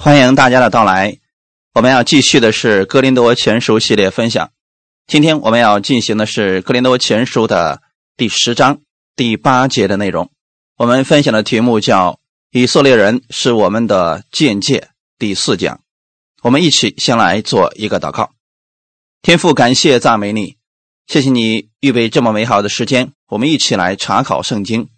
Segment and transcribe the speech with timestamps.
[0.00, 1.18] 欢迎大家的到来，
[1.74, 4.52] 我们要继续的是《哥林多前书》系列分享。
[5.08, 7.82] 今天我们要进行的是《哥林多前书》的
[8.16, 8.78] 第十章
[9.16, 10.30] 第八节的内容。
[10.76, 12.20] 我们分享的题目叫
[12.52, 15.80] “以色列人是我们的见解”第四讲。
[16.42, 18.30] 我们一起先来做一个祷告。
[19.20, 20.58] 天父，感谢赞美你，
[21.08, 24.90] 谢谢你预备这么美好的时间，我们一起来查考圣经。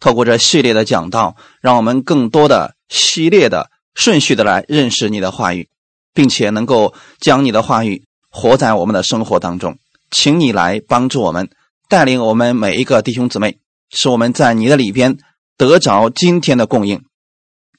[0.00, 3.70] 透过这系列的讲道，让我们更多的系列的。
[3.96, 5.68] 顺序的来认识你的话语，
[6.12, 9.78] 并且能够将你的话语活在我们的生活当中，
[10.10, 11.48] 请你来帮助我们，
[11.88, 13.58] 带领我们每一个弟兄姊妹，
[13.90, 15.16] 使我们在你的里边
[15.56, 17.02] 得着今天的供应。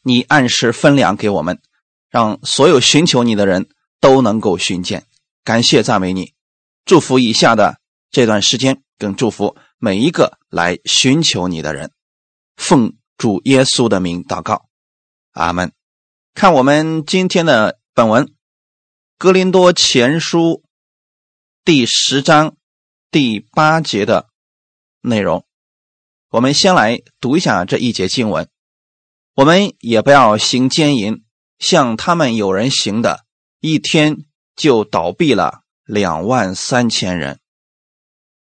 [0.02, 1.60] 你按时分粮给我们，
[2.10, 3.68] 让所有寻求你的人
[4.02, 5.06] 都能够寻见。
[5.44, 6.34] 感谢赞美你，
[6.84, 7.78] 祝福以下的
[8.10, 11.92] 这段时间，更祝福每一个来寻求你的人。
[12.56, 14.66] 奉主耶稣的名祷告，
[15.34, 15.77] 阿门。
[16.40, 18.26] 看我们今天的本文，
[19.18, 20.40] 《哥林多前书》
[21.66, 22.56] 第十章
[23.10, 24.30] 第八节的
[25.02, 25.48] 内容。
[26.30, 28.48] 我们先来读一下这一节经文。
[29.34, 31.24] 我们也不要行奸淫，
[31.58, 33.26] 像他们有人行的，
[33.60, 34.18] 一天
[34.56, 37.40] 就倒闭了两万三千人。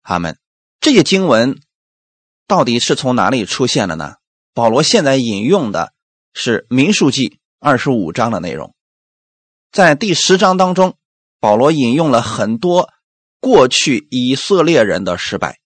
[0.04, 0.38] 他们
[0.82, 1.58] 这些经文
[2.46, 4.16] 到底是从哪里出现的呢？
[4.54, 5.94] 保罗现在引用的
[6.34, 7.30] 是《民数记》。
[7.62, 8.74] 二十五章的内容，
[9.70, 10.96] 在第十章当中，
[11.42, 12.90] 保罗引用了很多
[13.42, 15.60] 过去以色列人的失败。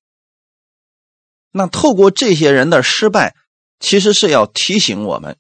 [1.51, 3.35] 那透过这些人的失败，
[3.79, 5.37] 其实是要提醒我们，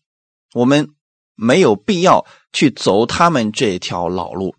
[0.53, 0.89] 我们
[1.33, 4.55] 没有必要去走他们这条老路。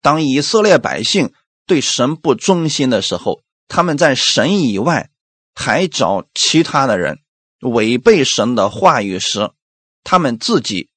[0.00, 1.34] 当以色列百姓
[1.66, 5.10] 对神不忠心的时候，他们在神以外
[5.54, 7.18] 还找其他的人
[7.60, 9.50] 违背神的话语时，
[10.02, 10.88] 他们自己。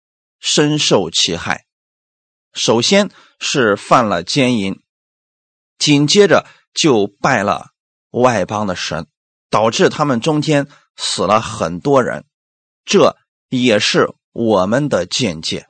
[0.45, 1.65] 深受其害，
[2.51, 4.83] 首先是犯了奸淫，
[5.77, 7.69] 紧接着就拜了
[8.09, 9.07] 外邦的神，
[9.49, 10.67] 导致他们中间
[10.97, 12.25] 死了很多人。
[12.83, 13.15] 这
[13.47, 15.69] 也是我们的见解。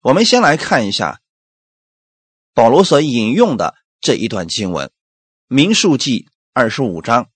[0.00, 1.20] 我们先来看一下
[2.54, 4.88] 保罗所引用的这一段经文，
[5.46, 7.30] 《民数记》二十五章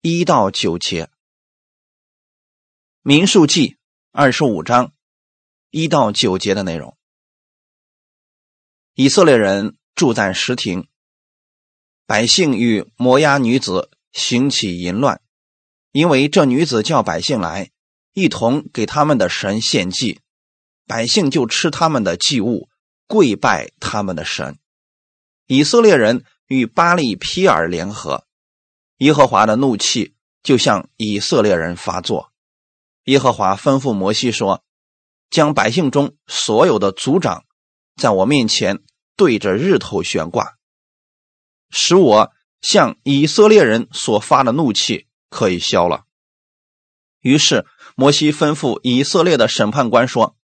[0.00, 1.04] 一到九节，
[3.02, 3.68] 《民数记》。
[4.12, 4.92] 二十五章
[5.70, 6.96] 一到九节的内容：
[8.94, 10.88] 以色列人住在石亭，
[12.06, 15.22] 百姓与摩押女子行起淫乱，
[15.92, 17.70] 因为这女子叫百姓来
[18.12, 20.18] 一同给他们的神献祭，
[20.88, 22.68] 百姓就吃他们的祭物，
[23.06, 24.58] 跪拜他们的神。
[25.46, 28.26] 以色列人与巴利皮尔联合，
[28.96, 32.29] 耶和华的怒气就向以色列人发作。
[33.04, 34.62] 耶和华吩咐摩西说
[35.30, 37.44] ：“将百姓中所有的族长，
[37.96, 38.82] 在我面前
[39.16, 40.58] 对着日头悬挂，
[41.70, 46.04] 使我向以色列人所发的怒气可以消了。”
[47.20, 47.66] 于是
[47.96, 50.36] 摩西吩咐以色列的审判官说：“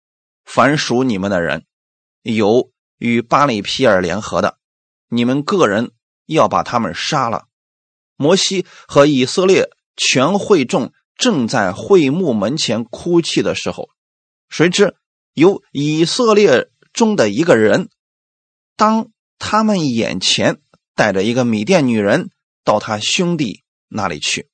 [0.44, 1.66] 凡属你们的人，
[2.22, 4.58] 有与巴里皮尔联合的，
[5.08, 5.92] 你们个人
[6.26, 7.46] 要把他们杀了。”
[8.16, 10.92] 摩西和以色列全会众。
[11.16, 13.88] 正在会幕门前哭泣的时候，
[14.48, 14.96] 谁知
[15.32, 17.88] 有以色列中的一个人，
[18.76, 20.60] 当他们眼前
[20.94, 22.30] 带着一个米甸女人
[22.64, 24.48] 到他兄弟那里去。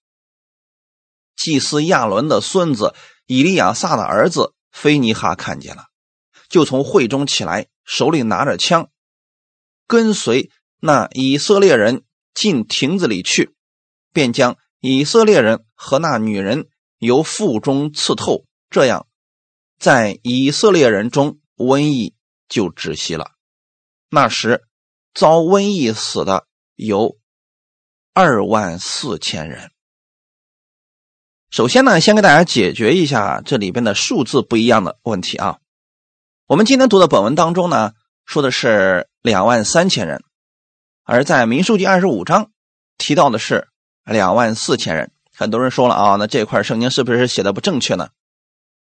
[1.36, 2.94] 祭司亚伦的孙子
[3.26, 5.86] 以利亚撒的儿子菲尼哈看见了，
[6.48, 8.90] 就从会中起来，手里拿着枪，
[9.86, 10.50] 跟随
[10.80, 12.04] 那以色列人
[12.34, 13.54] 进亭子里去，
[14.12, 14.58] 便将。
[14.82, 19.06] 以色列人和那女人由腹中刺透，这样，
[19.78, 22.14] 在以色列人中瘟疫
[22.48, 23.32] 就止息了。
[24.08, 24.64] 那时
[25.12, 26.46] 遭瘟疫死的
[26.76, 27.18] 有
[28.14, 29.70] 二万四千人。
[31.50, 35.58] 首先呢，先给大家解决一下这里边的数字不一样的问题啊。
[36.46, 37.92] 我们今天读的本文当中呢，
[38.24, 40.24] 说的是两万三千人，
[41.04, 42.50] 而在民数记二十五章
[42.96, 43.69] 提到的是。
[44.12, 48.08] 两万四千人，很多人说了啊，那这块圣经是不是写的不正确呢？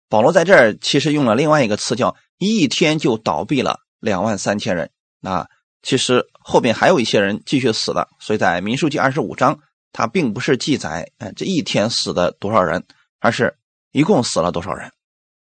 [0.09, 4.91] 保罗在这儿其实用了另外一个词，叫一天就倒闭了两万三千人。
[5.21, 5.49] 那
[5.83, 9.59] 其实后边还有一些人继续死了，所以在民数记二十五章，
[9.93, 12.85] 它并不是记载哎这一天死的多少人，
[13.19, 13.57] 而是
[13.91, 14.93] 一共死了多少人。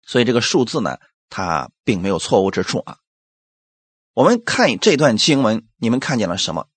[0.01, 0.97] 所以这个数字呢，
[1.29, 2.97] 它并没有错误之处啊。
[4.15, 6.67] 我们看这段经文，你们看见了什么？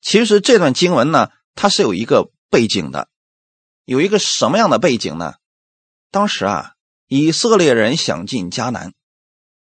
[0.00, 3.08] 其实这段经文呢，它是有一个背景的，
[3.84, 5.34] 有一个什么样的背景呢？
[6.10, 6.74] 当时啊，
[7.06, 8.94] 以色列人想进迦南，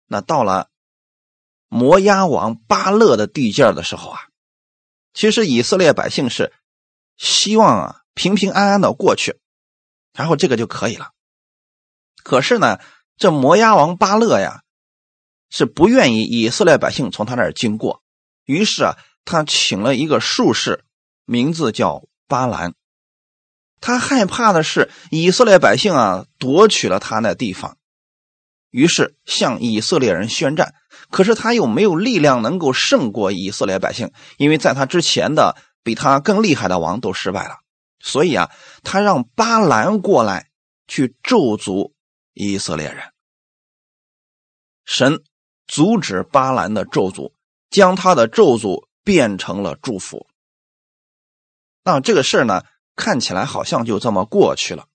[0.08, 0.70] 那到了
[1.68, 4.20] 摩押王巴勒的地界的时候啊，
[5.14, 6.54] 其实以色列百姓是
[7.18, 9.40] 希望啊平平安安的过去，
[10.14, 11.12] 然后这个就可以了。
[12.24, 12.80] 可是呢，
[13.18, 14.64] 这摩押王巴勒呀，
[15.50, 18.04] 是不愿意以色列百姓从他那儿经过，
[18.44, 20.86] 于是啊，他请了一个术士，
[21.26, 22.76] 名字叫巴兰。
[23.82, 27.78] 他害怕的是以色列百姓啊夺取了他那地方，
[28.72, 30.74] 于是向以色列人宣战。
[31.12, 37.58] 可是他又没有力量能够胜过以色列百姓，因为在他之前的比他更厉害的王都失败了。
[38.00, 38.50] 所以啊，
[38.84, 40.50] 他让巴兰过来
[40.88, 41.92] 去咒诅
[42.34, 43.04] 以色列人。
[44.86, 45.22] 神
[45.68, 47.34] 阻止巴兰的咒诅，
[47.70, 50.28] 将他的咒诅变成了祝福。
[51.86, 52.64] 那这个事儿呢？
[52.98, 54.88] 看起来好像就这么过去了，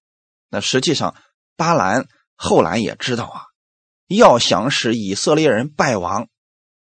[0.48, 1.14] 那实际上
[1.54, 3.42] 巴兰后来也知道啊，
[4.06, 6.30] 要想使以色列人败亡，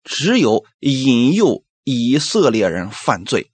[0.04, 3.54] 只有引诱以色列人犯罪，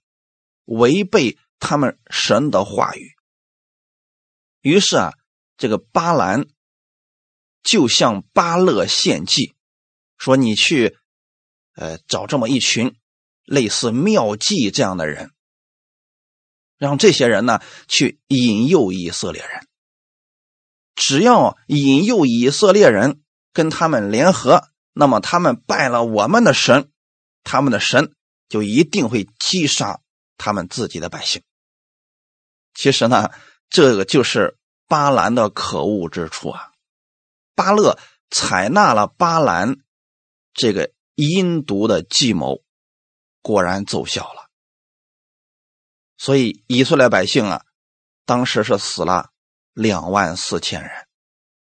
[0.64, 3.12] 违背他们神的话语。
[4.60, 5.12] 于是啊，
[5.56, 6.46] 这个巴兰
[7.62, 9.54] 就向巴勒献计，
[10.18, 10.96] 说：“你去，
[11.76, 12.96] 呃，找这么一群
[13.44, 15.30] 类似妙计这样的人。”
[16.76, 19.66] 让这些人呢去引诱以色列人，
[20.94, 26.90] 只要引诱以色列人跟他们联合，那么他们拜了我们的神，
[27.42, 28.12] 他们的神
[28.48, 30.00] 就一定会击杀
[30.36, 31.42] 他们自己的百姓。
[32.74, 33.30] 其实呢，
[33.70, 34.58] 这个就是
[34.88, 36.72] 巴兰的可恶之处啊！
[37.54, 37.98] 巴勒
[38.30, 39.76] 采纳了巴兰
[40.52, 42.62] 这个阴毒的计谋，
[43.44, 44.48] 果然奏效了。
[46.16, 47.62] 所以以色列百姓啊，
[48.24, 49.28] 当时是死了
[49.74, 50.90] 两万四千人，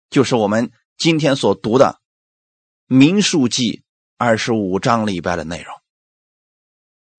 [0.10, 2.00] 就是我们今天所读的
[2.96, 3.64] 《民数记》
[4.18, 5.76] 二十五章里边的内容。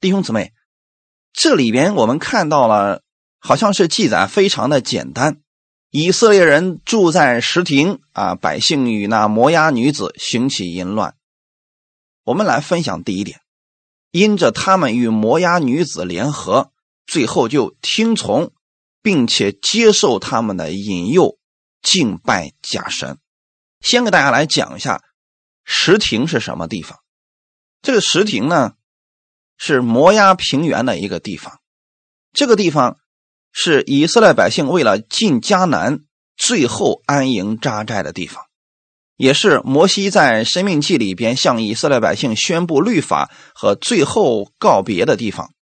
[0.00, 0.54] 弟兄姊妹，
[1.34, 3.02] 这里边我们看到了，
[3.38, 5.42] 好像是记载非常的简单。
[5.90, 11.14] 以色列人住在石亭啊，百姓与那摩押女子行起淫乱。
[12.24, 13.40] 我们来分享第一点，
[14.16, 16.72] 因着他们与摩押女子联合。
[17.06, 18.50] 最后就听从，
[19.02, 21.38] 并且接受他们的引诱，
[21.82, 23.18] 敬拜假神。
[23.80, 25.04] 先给大家来讲一下
[25.64, 26.98] 石亭是什么地方。
[27.82, 28.72] 这个石亭呢，
[29.58, 31.60] 是摩崖平原的一个地方。
[32.32, 32.96] 这个地方
[33.52, 36.00] 是以色列百姓为了进迦南，
[36.36, 38.45] 最后安营扎寨的地方，
[39.16, 45.52] 也是摩西在《生命记》里边向以色列百姓宣布律法和最后告别的地方。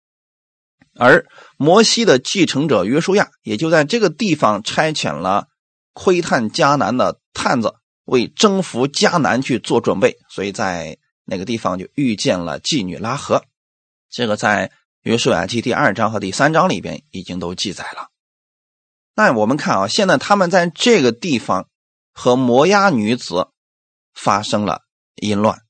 [0.97, 5.49] 而摩西的继承者约书亚也就在这个地方差遣了
[5.93, 7.75] 窥探迦南的探子，
[8.05, 10.19] 为征服迦南去做准备。
[10.29, 13.45] 所以在那个地方就遇见了妓女拉合。
[14.11, 14.71] 这个在
[15.03, 18.09] 约书亚记第二章和第三章里边已经都记载了。
[19.17, 21.69] 那我们看啊，现在他们在这个地方
[22.14, 23.49] 和摩押女子
[24.14, 24.81] 发生了
[25.16, 25.61] 淫乱。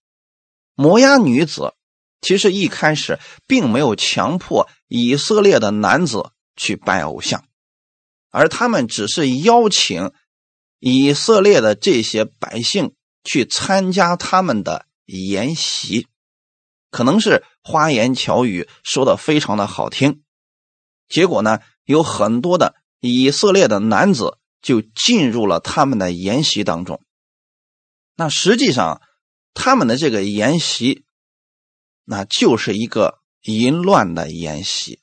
[0.76, 1.74] 摩押女子。
[2.20, 7.44] 其实一开始并没有强迫以色列的男子去拜偶像，
[8.30, 10.10] 而他们只是邀请
[10.78, 12.94] 以色列的这些百姓
[13.24, 16.08] 去参加他们的筵席，
[16.90, 20.22] 可能是花言巧语说的非常的好听，
[21.06, 27.00] 结果呢，有很多的以色列的男子就进入了他们的筵席当中。
[28.16, 29.00] 那实际上
[29.54, 31.04] 他们的这个筵席。
[32.06, 35.00] 那就是一个淫乱的筵席。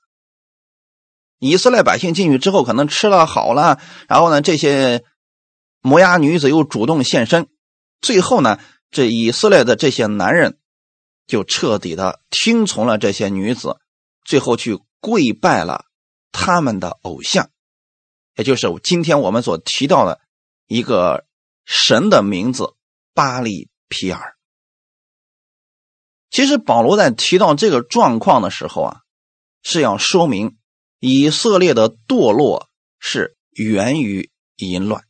[1.40, 5.04] 以色列百姓进去之后，可能吃了好了，然后呢，这些
[5.82, 7.50] 摩押女子又主动现身，
[8.02, 8.60] 最后呢，
[8.92, 10.60] 这以色列的这些男人
[11.26, 13.78] 就彻底的听从了这些女子，
[14.24, 15.86] 最后去跪拜了
[16.32, 17.50] 他们的偶像，
[18.36, 20.22] 也就是今天我们所提到的
[20.68, 21.26] 一个
[21.66, 22.74] 神的名字
[23.14, 24.36] 巴利皮尔。
[26.30, 29.02] 其实保罗在提到这个状况的时候啊，
[29.64, 30.58] 是要说明
[31.00, 32.70] 以色列的堕落
[33.00, 35.04] 是源于淫乱。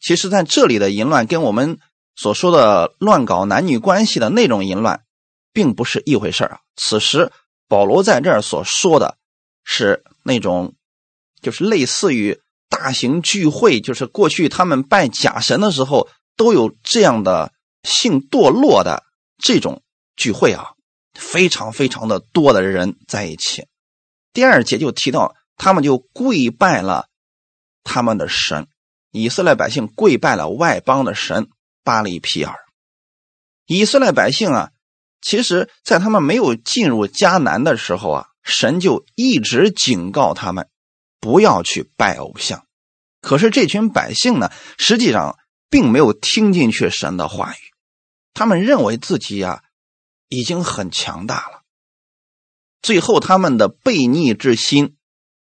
[0.00, 1.78] 其实，在这里的淫乱跟我们
[2.14, 5.04] 所说的乱搞男女关系的那种淫乱，
[5.52, 6.60] 并不是一回事啊。
[6.76, 7.32] 此时
[7.68, 9.18] 保罗在这儿所说的
[9.62, 10.74] 是那种，
[11.44, 17.52] 就是类似于大型聚会，就是过去他们拜假神的时候都有这样的
[17.84, 19.04] 性堕落的
[19.38, 19.80] 这种。
[20.16, 20.74] 聚会啊，
[21.14, 23.66] 非常非常的多的人在一起。
[24.32, 27.08] 第二节就提到，他们就跪拜了
[27.82, 28.68] 他们的神，
[29.10, 31.48] 以色列百姓跪拜了外邦的神
[31.82, 32.54] 巴利皮尔。
[33.66, 34.70] 以色列百姓啊，
[35.20, 40.68] 其实，在他们没有进入迦南的时候啊，神就一直警告他们
[41.24, 42.66] 不要去拜偶像。
[43.22, 45.38] 可是这群百姓呢，实际上
[45.70, 47.56] 并没有听进去神的话语，
[48.34, 49.64] 他们认为自己呀
[50.28, 51.62] 已经很强大了。
[52.82, 54.98] 最后，他们的悖逆之心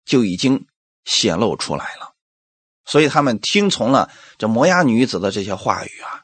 [0.05, 0.69] 就已经
[1.05, 2.15] 显露出来了，
[2.85, 6.23] 所以他们听从了这摩押女子的这些话语啊。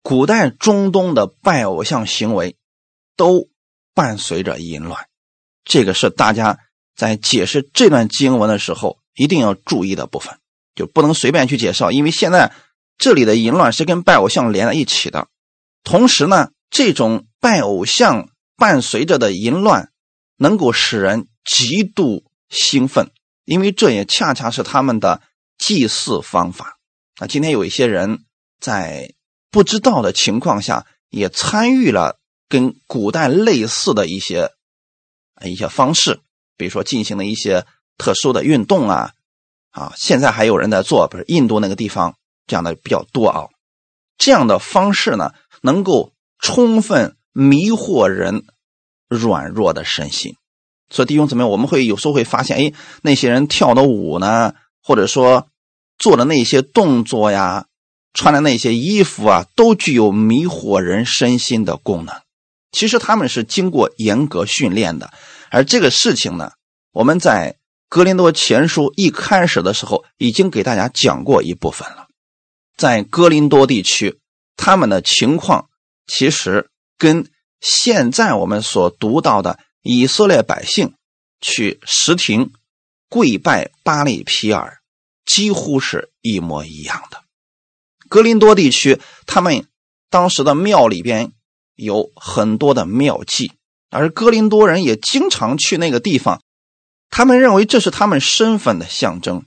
[0.00, 2.56] 古代中东的拜偶像行为
[3.16, 3.48] 都
[3.94, 5.08] 伴随着淫乱，
[5.64, 6.60] 这个是大家
[6.94, 10.38] 在解释这段经文的时候一定要注意的部分，
[10.74, 12.52] 就不能随便去介绍，因为现在
[12.98, 15.28] 这里的淫乱是跟拜偶像连在一起的。
[15.82, 19.90] 同时呢，这种拜偶像伴随着的淫乱。
[20.36, 23.12] 能够使人极度兴奋，
[23.44, 25.22] 因为这也恰恰是他们的
[25.56, 26.80] 祭祀方法。
[27.20, 28.24] 啊，今天有一些人
[28.58, 29.14] 在
[29.52, 34.50] 不知道的情况下，也参与了跟古代类似的一些
[35.44, 36.20] 一些方式，
[36.56, 37.64] 比如说进行了一些
[37.98, 39.12] 特殊的运动啊，
[39.70, 43.46] 啊，现在还有人在做，不是印度那个地方这样的比较多啊。
[44.18, 45.32] 这样的方式呢，
[45.62, 48.44] 能够充分迷惑人。
[49.06, 50.34] 软弱的身心，
[50.90, 55.46] 所以弟兄姊妹，我们会有时候会发现，哎，那些人跳的舞呢，或者说
[55.98, 57.66] 做的那些动作呀，
[58.12, 62.16] 穿的那些衣服啊，都具有迷惑人身心的功能。
[62.72, 65.12] 其实他们是经过严格训练的，
[65.54, 66.52] 而这个事情呢，
[66.92, 67.56] 我们在
[67.88, 72.08] 格林多前书一开始的时候已经给大家讲过一部分了。
[72.76, 74.18] 在格林多地区，
[74.56, 75.68] 他们的情况
[76.06, 76.68] 其实
[76.98, 77.30] 跟。
[77.66, 80.92] 现在我们所读到的以色列百姓
[81.40, 82.52] 去石亭
[83.08, 84.82] 跪拜巴利皮尔，
[85.24, 87.22] 几乎是一模一样的。
[88.10, 89.66] 格林多地区，他们
[90.10, 91.32] 当时的庙里边
[91.74, 93.52] 有很多的庙祭，
[93.94, 96.42] 而格林多人也经常去那个地方，
[97.10, 99.44] 他们认为这是他们身份的象征，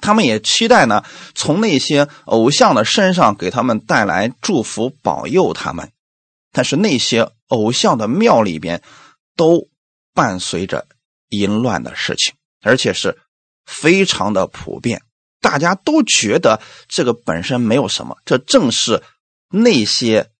[0.00, 1.04] 他们也期待呢
[1.34, 5.90] 从那些偶像的身上给他们带来祝福，保佑他们。
[6.52, 8.82] 但是那些偶像的庙里边，
[9.36, 9.68] 都
[10.14, 10.86] 伴随着
[11.28, 13.18] 淫乱的事情，而且是
[13.66, 15.02] 非常的普遍。
[15.40, 19.02] 大家都觉得这个本身没有什么，这正是
[19.48, 20.30] 那些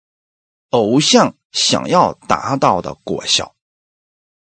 [0.70, 3.54] 偶像想要达到的果效。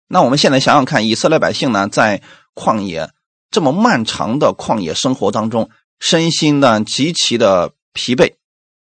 [0.07, 2.21] 那我们现在想想看，以色列百姓呢，在
[2.53, 3.11] 旷野
[3.51, 5.69] 这么漫长的旷野生活当中，
[5.99, 8.33] 身心呢极其的疲惫。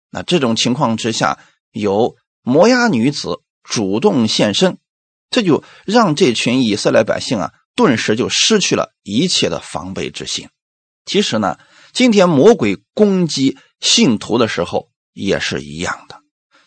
[0.10, 1.38] 那这种情况之下，
[1.72, 2.15] 有。
[2.48, 4.77] 摩押女子主动现身，
[5.32, 10.50] 这就让这群以色列百姓啊，顿时就失去了一切的防备之心。
[11.05, 11.58] 其实呢，
[11.91, 16.22] 今天魔鬼攻击信徒的时候也是一样的，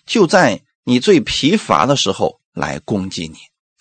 [0.08, 3.36] 就在你最疲乏的时候来攻击你。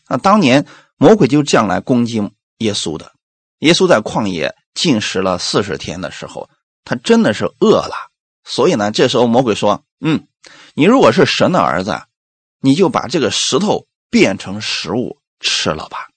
[0.08, 0.68] 那当年
[0.98, 2.22] 魔鬼就这样来攻击
[2.60, 3.14] 耶稣的。
[3.60, 6.48] 耶稣在旷野进食了四十天的时候，
[6.86, 7.94] 他真的是饿了。
[8.44, 10.28] 所以呢，这时候魔鬼说：“嗯。”
[10.76, 12.00] 你如果是神的儿子，
[12.62, 16.08] 你就把这个石头变成食物吃了吧。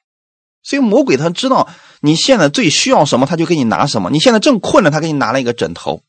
[0.62, 1.68] 所以魔鬼他知道
[2.00, 4.10] 你现在最需要什么，他就给你拿什么。
[4.10, 6.02] 你现在正困着，他给你拿了一个枕头。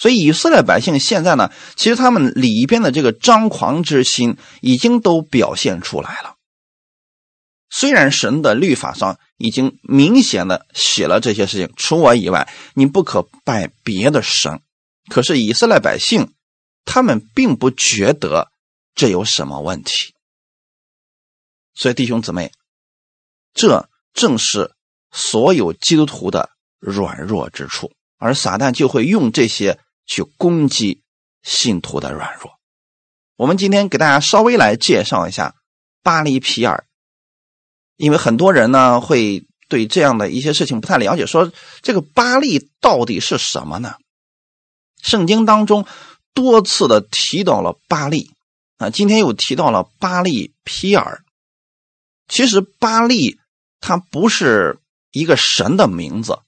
[0.00, 6.36] 所以以色列百姓现在呢，其实他们里边的这个张狂之心已经都表现出来了。
[7.68, 14.60] 虽然神的律法上已经明显的写了这些事情，除我以外，你不可拜别的神。
[15.08, 16.32] 可是以色列百姓。
[16.86, 18.50] 他们并不觉得
[18.94, 20.14] 这有什么问题，
[21.74, 22.50] 所以弟兄姊妹，
[23.52, 24.72] 这正是
[25.12, 29.78] 所有基督徒的软弱之处，而撒旦就会用这些
[30.10, 31.00] 去攻击
[31.42, 32.58] 信徒的软弱。
[33.36, 35.54] 我们今天给大家稍微来介绍一下
[36.02, 36.84] 巴黎皮尔，
[37.96, 43.94] 因为很多人呢会对这样的一些事情不太了解，说这个巴利到底是什么呢？
[45.00, 45.86] 圣经当中。
[46.32, 48.30] 多次的提到了巴利
[48.78, 51.24] 啊，今天又提到了巴利皮尔。
[52.28, 53.40] 其实巴利
[53.80, 54.78] 他不是
[55.10, 56.38] 一个神的名字，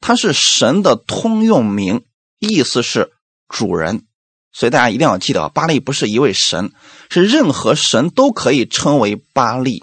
[0.00, 2.04] 他是神的通用名，
[2.44, 3.12] 意思是
[3.48, 4.06] 主人。
[4.52, 6.72] 所以大家一定要记得，巴利不是一位神，
[7.10, 9.82] 是任何神都可以称为巴利。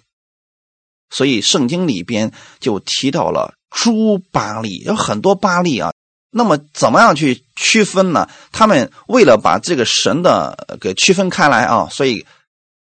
[1.10, 5.92] 所以圣经里边就提到了诸巴利，有很多巴利啊。
[6.30, 8.30] 那么怎么样去区分呢？
[8.54, 12.26] 他们为了把这个神的给区分开来啊，所以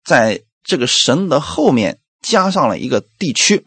[0.03, 3.65] 在这个神的后面加上了一个地区，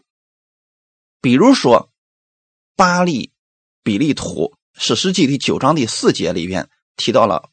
[1.19, 1.89] 比如说
[2.77, 3.33] 巴利
[3.83, 7.49] 比利图史诗记第九章第四节里边提到了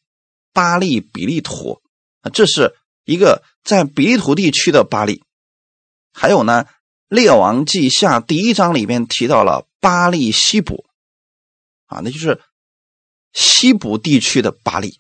[0.53, 1.81] 巴利比利土
[2.23, 2.75] 啊，这是
[3.05, 5.23] 一个在比利土地区的巴利。
[6.13, 6.65] 还有呢，
[7.09, 10.87] 《列王记下》第一章里边提到了巴利西卜
[11.87, 12.41] 啊，那就是
[13.33, 14.99] 西部地区的巴利。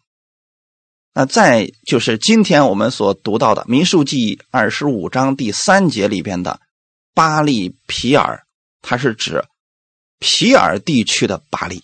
[1.12, 6.61] 那再就是今天我们所读到的《民数记》二十五章第三节里边的
[7.15, 8.47] 巴利皮尔，
[8.83, 9.45] 它是指
[10.21, 11.83] 皮尔地区的巴利。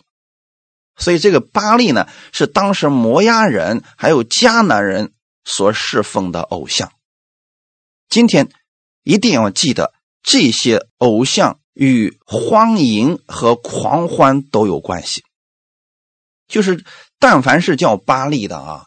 [0.96, 5.12] 所以这个巴利呢，是当时摩押人还有迦南人
[5.44, 6.92] 所侍奉的偶像。
[8.08, 8.48] 今天
[9.02, 15.22] 一定要记得，这些偶像与荒淫和狂欢都有关系。
[16.48, 16.84] 就是
[17.18, 18.86] 但凡是叫巴利的啊。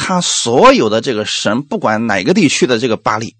[0.00, 3.36] 他所有的这个神，不管哪个地区的这个巴利，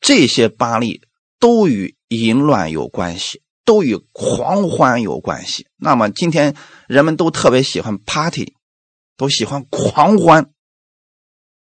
[0.00, 1.02] 这些巴利
[1.40, 5.68] 都与淫乱有关系，都与狂欢有关系。
[5.76, 6.56] 那么今天
[6.88, 8.54] 人们都特别喜欢 party，
[9.16, 10.50] 都喜欢狂欢。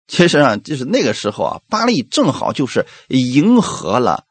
[0.06, 4.26] 其实啊，就是那个时候啊，巴利正好就是迎合了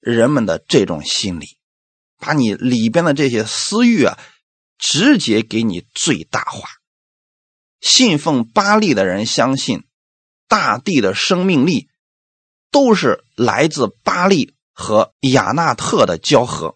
[0.00, 1.46] 人们的这种心理，
[2.18, 4.18] 把你里边的这些私欲啊，
[4.76, 6.68] 直接给你最大化。
[7.80, 9.84] 信奉巴利的人相信，
[10.48, 11.86] 大地的生命力
[12.72, 16.74] 都是来自巴利和亚纳特的交合。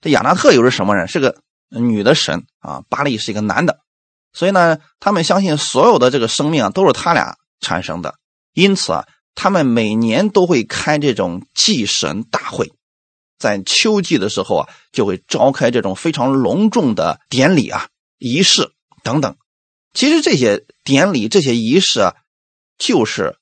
[0.00, 1.08] 这亚纳特又是什么人？
[1.08, 1.40] 是个
[1.70, 2.82] 女的神啊。
[2.88, 3.80] 巴利是一个男的，
[4.32, 8.14] 所以呢，他们相信所有的这个生命啊都是他俩产生的。
[8.52, 12.72] 因此啊，他们每年都会开这种祭神大会，
[13.38, 17.88] 在秋季的时候啊，就会召开这种非常隆重的典礼啊、
[18.18, 18.72] 仪式
[19.04, 19.36] 等等。
[19.94, 22.14] 其实这些典礼、这些仪式啊，
[22.78, 23.36] 就是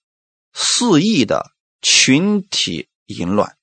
[0.52, 1.50] 肆意的
[1.82, 3.55] 群体淫乱。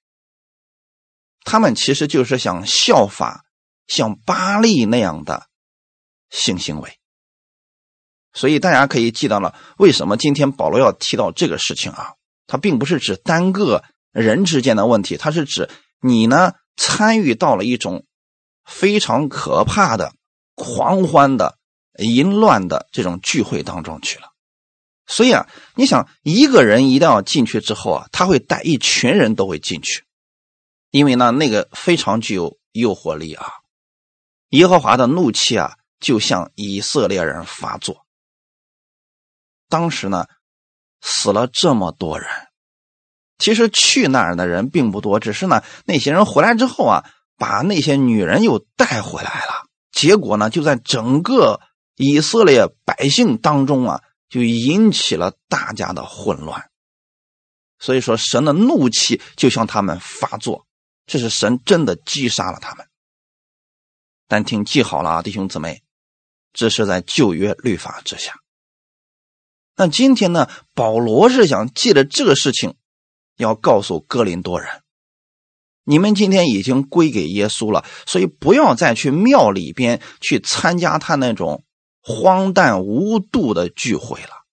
[1.44, 3.44] 他们其实就是想效法
[3.88, 5.48] 像巴利那样的
[6.30, 6.98] 性行为。
[8.34, 12.14] 所以大家可以记到了，为什么今天保罗要提到这个事情啊？
[12.48, 15.70] 他并不是指单个人之间的问题，他是指
[16.02, 18.06] 你呢参与到了一种
[18.66, 20.14] 非常可怕的
[20.56, 21.58] 狂欢的。
[22.00, 24.30] 淫乱的这种聚会当中去了，
[25.06, 30.03] 所以啊，你想一个人一旦要进去之后啊，他会带一群人都会进去，
[30.94, 33.48] 因为呢，那个非常具有诱惑力啊。
[34.50, 38.06] 耶和华的怒气啊，就向以色列人发作。
[39.68, 40.28] 当时呢，
[41.02, 42.30] 死了这么多人，
[43.40, 51.60] 其实去那儿的人并不多，只是呢，那些人回来之后啊，把那些女人又带回来了，结果呢，就在整个。
[51.96, 56.72] 以色列百姓当中啊，就引起了大家的混乱。
[57.78, 60.66] 所以说，神的怒气就向他们发作，
[61.06, 62.88] 这是神真的击杀了他们。
[64.28, 65.84] 但请记好了啊，弟兄姊妹，
[66.54, 68.34] 这是在旧约律法之下。
[69.76, 72.76] 那今天呢，保罗是想借着这个事情，
[73.38, 74.84] 要告诉哥林多人：
[75.84, 81.64] 你们今天已经归给耶稣了，所以不要再去庙里边去参加他那种。
[82.06, 84.44] 荒诞无度的聚会了，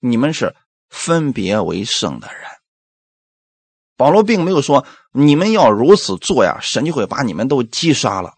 [0.00, 0.56] 你们是
[0.88, 2.42] 分别为圣的人。
[4.00, 8.32] 保罗并没有说你们要如此做呀，神就会把你们都击杀了。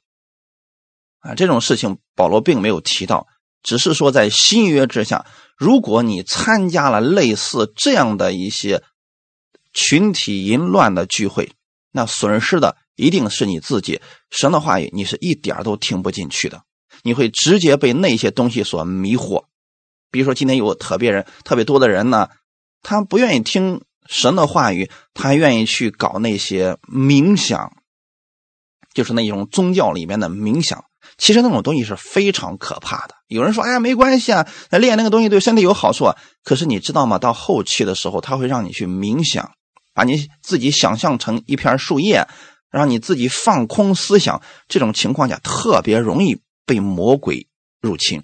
[1.21, 3.29] 啊，这种事情保罗并没有提到，
[3.63, 5.25] 只是说在新约之下，
[5.57, 8.83] 如果你参加了类似这样的一些
[9.73, 11.53] 群体淫乱的聚会，
[11.93, 14.01] 那损失的一定是你自己。
[14.31, 16.65] 神的话语你是一点都听不进去的。
[17.05, 19.45] 你会直接被那些东西所迷惑，
[20.11, 22.31] 比如说今天有特别人特别多的人呢，
[22.83, 27.73] 他不愿意听神的话语，他愿意去搞那些冥想，
[28.95, 30.85] 就是那种宗教里面的冥想。
[31.19, 33.15] 其实那种东西是非常可怕的。
[33.29, 36.17] 有人说：“哎呀，没关系啊，练那个东西对身体有好处。”啊。
[36.45, 37.19] 可是你知道吗？
[37.19, 39.53] 到后期的时候，他会让你去冥想，
[39.93, 42.27] 把你自己想象成一片树叶，
[42.71, 44.41] 让你自己放空思想。
[44.69, 46.41] 这种情况下特别容易。
[46.65, 47.49] 被魔鬼
[47.81, 48.23] 入侵，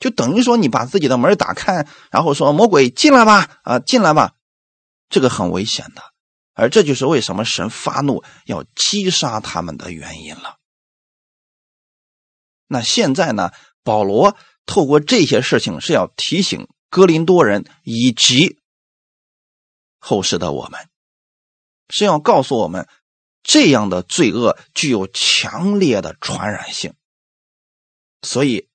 [0.00, 4.32] 就等于说你把自己的门打开，然后说魔鬼进来吧，啊进来吧，
[5.12, 6.02] 这个很危险的，
[6.54, 10.56] 而这就是为什么神发怒要击杀他们的原因了。
[12.66, 13.50] 那现在呢，
[13.84, 18.58] 保罗透过这些事情是要提醒哥林多人以及
[19.98, 20.88] 后世的我们，
[21.90, 22.88] 是要告诉我们
[23.42, 26.94] 这样的罪恶具有强烈的传染性。
[28.22, 28.70] 所以，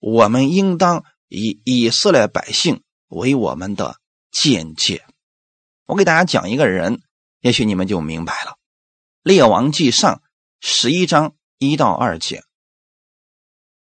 [0.00, 3.98] 我们应当以以色列百姓为我们的
[4.30, 5.06] 见解。
[5.86, 7.00] 我给大家讲一个人，
[7.40, 8.56] 也许你们就明白了。
[9.22, 10.22] 列王记上
[10.60, 12.44] 十一章一到二节，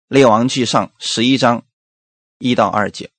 [0.07, 1.65] 列王记上十一章
[2.39, 3.11] 一到二节。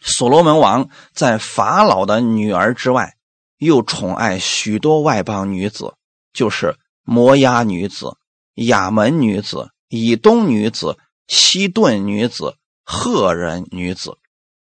[0.00, 3.16] 所罗门王在法老的女儿之外，
[3.58, 5.94] 又宠爱许多外邦女子，
[6.32, 8.16] 就是摩押女子、
[8.54, 14.18] 亚门女子、以东女子、西顿女子、赫人女子。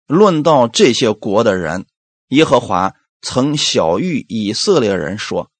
[0.06, 1.86] 论到这些国的人，
[2.28, 5.50] 耶和华曾晓谕以色列人说：“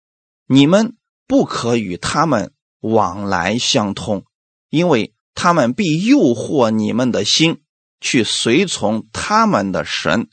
[0.46, 0.96] 你们
[1.27, 4.24] 不可与他们往来相通，
[4.70, 7.61] 因为他们必诱惑你们的心。”
[8.00, 10.29] 去随从他们的神，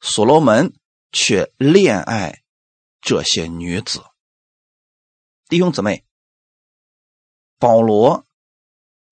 [0.00, 0.74] 所罗门
[1.10, 2.44] 却恋爱
[3.00, 4.00] 这些女子。
[5.48, 6.04] 弟兄姊妹，
[7.58, 8.24] 保罗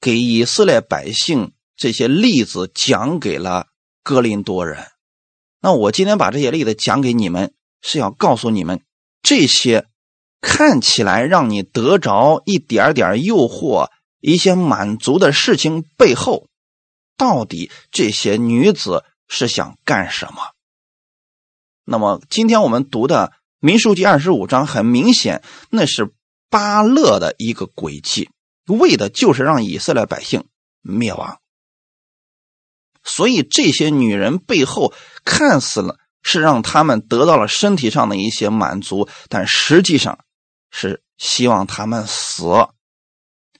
[0.00, 3.66] 给以色列百姓这些例子讲给了
[4.04, 4.92] 哥林多人。
[5.64, 8.82] 那我今天把这些例子讲给你们，是要告诉你们，
[9.22, 9.86] 这些
[10.42, 13.88] 看起来让你得着一点点诱惑、
[14.20, 16.48] 一些满足的事情背后。
[17.16, 20.50] 到底这些女子是想干什么？
[21.86, 26.12] 那么今天我们读的《民数记》二十五章，很明显那是
[26.50, 28.28] 巴勒的一个诡计，
[28.66, 30.44] 为的就是让以色列百姓
[30.82, 31.38] 灭亡。
[33.04, 34.92] 所以这些女人背后
[35.24, 40.18] 看似了是让他们得到了身体上的一些满足，但实际上
[40.70, 42.44] 是希望他们死，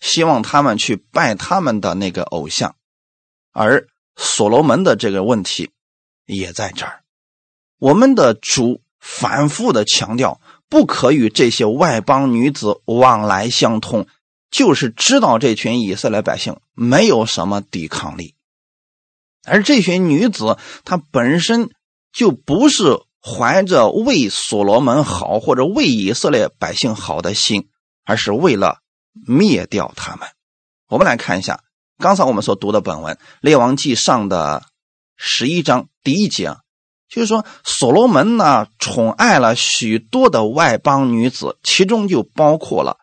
[0.00, 2.74] 希望他们去拜他们的那个偶像。
[3.52, 5.70] 而所罗门的这个问题
[6.26, 7.02] 也在这儿。
[7.78, 14.07] 我们的主反复的强调，不可与这些外邦女子往来相通，
[14.50, 18.34] 就是知道这群以色列百姓没有什么抵抗力。
[19.46, 21.70] 而这群女子，她本身
[22.12, 27.68] 就不是怀着为所罗门好或者为以色列百姓好的心，
[28.04, 28.78] 而是为了
[29.26, 30.28] 灭掉他们。
[30.88, 31.61] 我们来看一下。
[31.96, 34.64] 刚才我们所读的本文《列王记上》的
[35.16, 36.57] 十一章第一节，
[37.09, 42.96] 就是说所罗门呢宠爱了许多的外邦女子，其中就包括了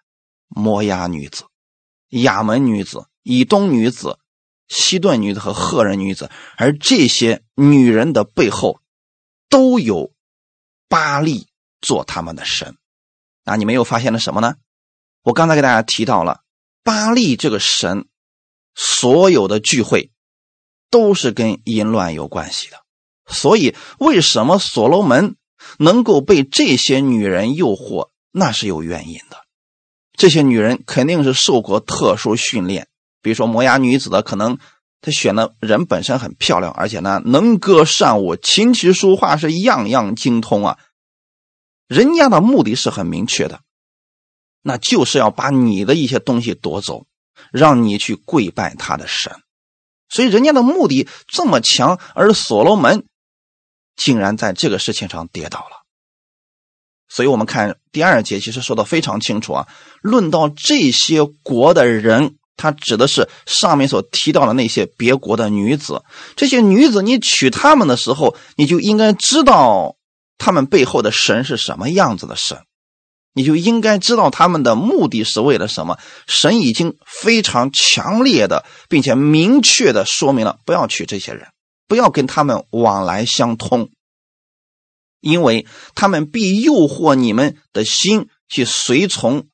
[0.49, 1.45] 摩押女子、
[2.09, 4.19] 亚门女子、以东女子、
[4.71, 8.79] 西顿女子和赫人女子，而这些女人的背后
[9.49, 10.11] 都有
[10.87, 11.47] 巴利
[11.81, 12.75] 做他们的神。
[13.43, 14.55] 那你们又发现了什么呢？
[15.23, 16.41] 我刚才给大家提到了
[16.83, 18.07] 巴利这个神。
[18.73, 20.11] 所有的聚会
[20.89, 22.77] 都是跟淫乱有关系的，
[23.27, 25.35] 所以为什么所罗门
[25.77, 29.45] 能够被这些女人诱惑，那是有原因的。
[30.13, 32.87] 这些女人肯定是受过特殊训练，
[33.21, 34.57] 比如说摩崖女子的，可能
[35.01, 40.77] 她选的人本身很漂亮，而且呢能歌善舞，琴棋书画是样样精通啊。
[41.87, 43.61] 人家的目的是很明确的，
[44.61, 47.05] 那就是要把你的一些东西夺走。
[47.51, 49.33] 让你去跪拜他的神，
[50.09, 53.05] 所以人家的目的这么强，而所罗门
[53.95, 55.83] 竟然在这个事情上跌倒了。
[57.09, 59.67] 所以我们看第二节，其实说的非常清楚啊。
[60.03, 66.03] 论到这些国的人，他指的是上面所提到的那些别国的女子。
[66.35, 69.95] 这些女子，你娶她们的时候，你就应该知道
[70.37, 72.59] 她们背后的神是什么样子的神。
[73.33, 75.97] 你就应该知道他们的目的是为了什么。
[76.27, 81.47] 神已经非常强烈的，并且明确的说明了，不要娶这些人，
[81.87, 83.89] 不要跟他们往来相通，
[85.21, 89.47] 因为他们必诱惑你们的心去随从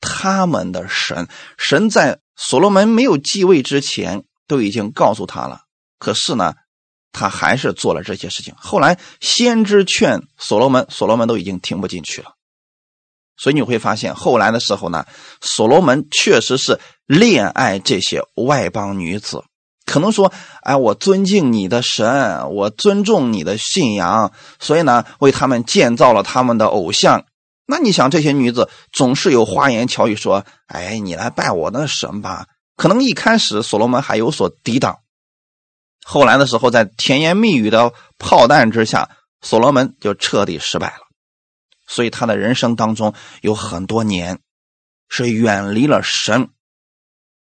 [0.00, 1.28] 他们的神。
[1.56, 5.60] 神在所罗门没有继位之前都已经告诉他了，
[5.98, 6.54] 可是呢，
[7.12, 8.54] 他还是做了这些事情。
[8.56, 12.32] 后来先知劝所罗门，所罗门都已经听不进去了。
[13.36, 15.04] 所以你会发现，后来的时候呢，
[15.42, 19.44] 所罗门确实是恋爱这些外邦女子。
[19.84, 27.26] 可能说，哎，我尊敬你的神，我尊重你的信仰，所以呢，为他们建造了他们的偶像。
[27.70, 32.48] 那你想，这些女子总是有花言巧语说，哎，你来拜我的神吧。
[32.76, 34.98] 可能一开始所罗门还有所抵挡，
[36.04, 39.08] 后来的时候，在甜言蜜语的炮弹之下，
[39.40, 41.02] 所罗门就彻底失败了。
[41.86, 44.40] 所以他的人生当中有很多年
[45.08, 46.50] 是远离了神，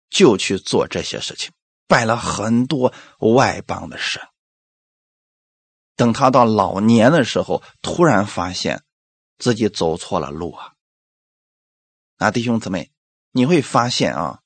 [0.09, 1.51] 就去做这些事情，
[1.87, 4.21] 拜了很多外邦的神。
[5.95, 8.81] 等他到老年的时候，突然发现
[9.39, 10.73] 自己走错了路啊！
[12.17, 12.91] 啊，弟兄姊妹，
[13.31, 14.41] 你会发现啊，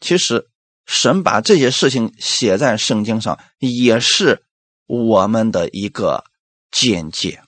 [0.00, 0.48] 其实
[0.86, 4.44] 神把这些事情写在圣经上，也是
[4.86, 6.24] 我们的一个
[6.70, 7.42] 见解。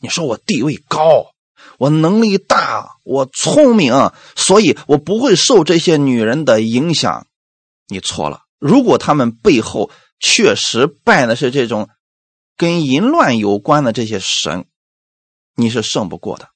[0.00, 1.32] 你说我地位高，
[1.78, 7.26] 我能力大，我聪明，所以我不会受这些女人的影响。
[7.86, 8.44] 你错了。
[8.58, 11.88] 如果他们背后确实拜的是这种
[12.56, 14.66] 跟淫乱有关的这些神，
[15.60, 16.48] 你是胜不过的。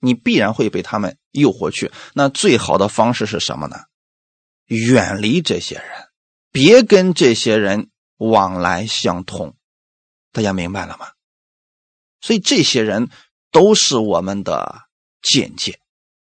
[0.00, 1.90] 你必然会被他们诱惑去。
[2.12, 3.76] 那最好的方式是什么呢？
[4.66, 5.86] 远离这些人，
[6.52, 9.56] 别跟这些人往来相通。
[10.32, 11.08] 大家明白了吗？
[12.20, 13.08] 所以这些人
[13.50, 14.82] 都是我们的
[15.22, 15.78] 见解。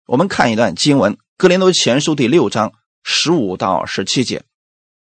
[0.07, 2.73] 我们看一段经文，《格林多前书》第六章
[3.05, 4.39] 十五到十七节，《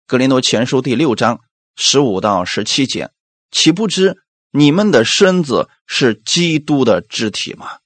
[0.06, 1.40] 格林多前书》第六章
[1.76, 3.10] 十五到十七节，
[3.50, 4.22] 岂不知
[4.58, 7.78] 你们的身子是基督的肢体吗？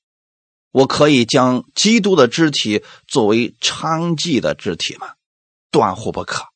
[0.71, 5.13] 我可以将基督的肢体作为娼妓的肢体吗？
[5.71, 6.47] 断乎不可。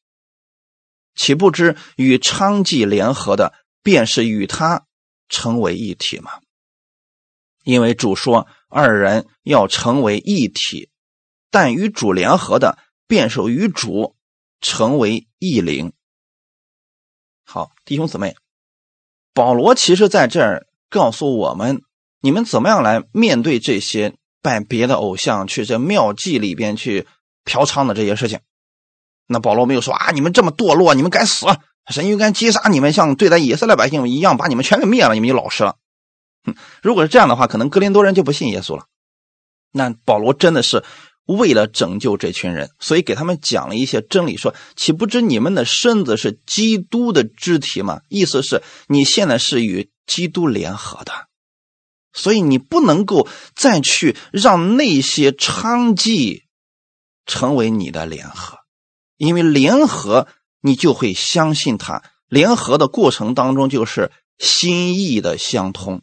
[1.15, 3.53] 岂不知与娼妓联合的，
[3.83, 4.87] 便是与他
[5.29, 6.31] 成为一体吗？
[7.63, 10.89] 因为主说二人要成为一体，
[11.51, 14.17] 但与主联合的，便是与主
[14.63, 15.93] 成为一灵。
[17.45, 18.35] 好，弟兄姊妹，
[19.37, 21.83] 保罗其实在这儿告诉我们。
[22.23, 27.07] 你们怎么样来面对这些拜别的偶像、去这庙祭里边去
[27.45, 28.41] 嫖娼的这些事情？
[29.29, 31.47] 那保罗没有说啊，你们这么堕落，你们该死，
[31.89, 35.77] 神应该击杀你们，像对待以色列百姓一样，把你们全给灭了，你们就老实了。
[36.45, 38.87] 哼如果是这样的话，可能哥林多人就不信耶稣了。
[39.71, 40.83] 那保罗真的是
[41.27, 48.01] 为了拯救这群人，所以给他们讲了一些真理，说岂不知你们的身子是基督的肢体吗？
[48.09, 51.13] 意思是你现在是与基督联合的。
[52.13, 56.45] 所以你不能够再去让那些娼妓
[57.27, 58.59] 成为你的联合，
[59.19, 60.27] 因为联合
[60.63, 62.03] 你就会相信他。
[62.29, 66.03] 联合的过程当中就是心意的相通，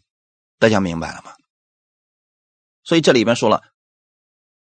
[0.59, 1.31] 大家明白了吗？
[2.83, 3.63] 所以这里边说了，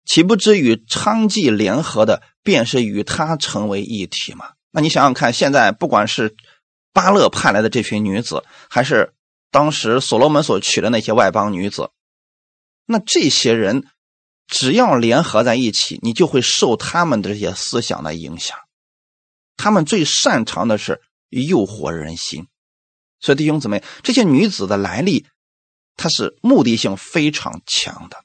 [0.05, 4.51] 岂不知与娼妓联合的，便是与他成为一体吗？
[4.71, 6.35] 那你想想看，现在不管是
[6.91, 9.13] 巴勒派来的这群女子，还是。
[9.53, 11.91] 当时所罗门所娶的那些外邦女子，
[12.87, 13.85] 那这些人
[14.47, 18.57] 只要联合在一起，你就会受他们的这些思想的影响。
[19.55, 22.47] 他们最擅长的是诱惑人心，
[23.19, 25.27] 所以弟兄姊妹，这些女子的来历，
[25.95, 28.22] 它是目的性非常强的，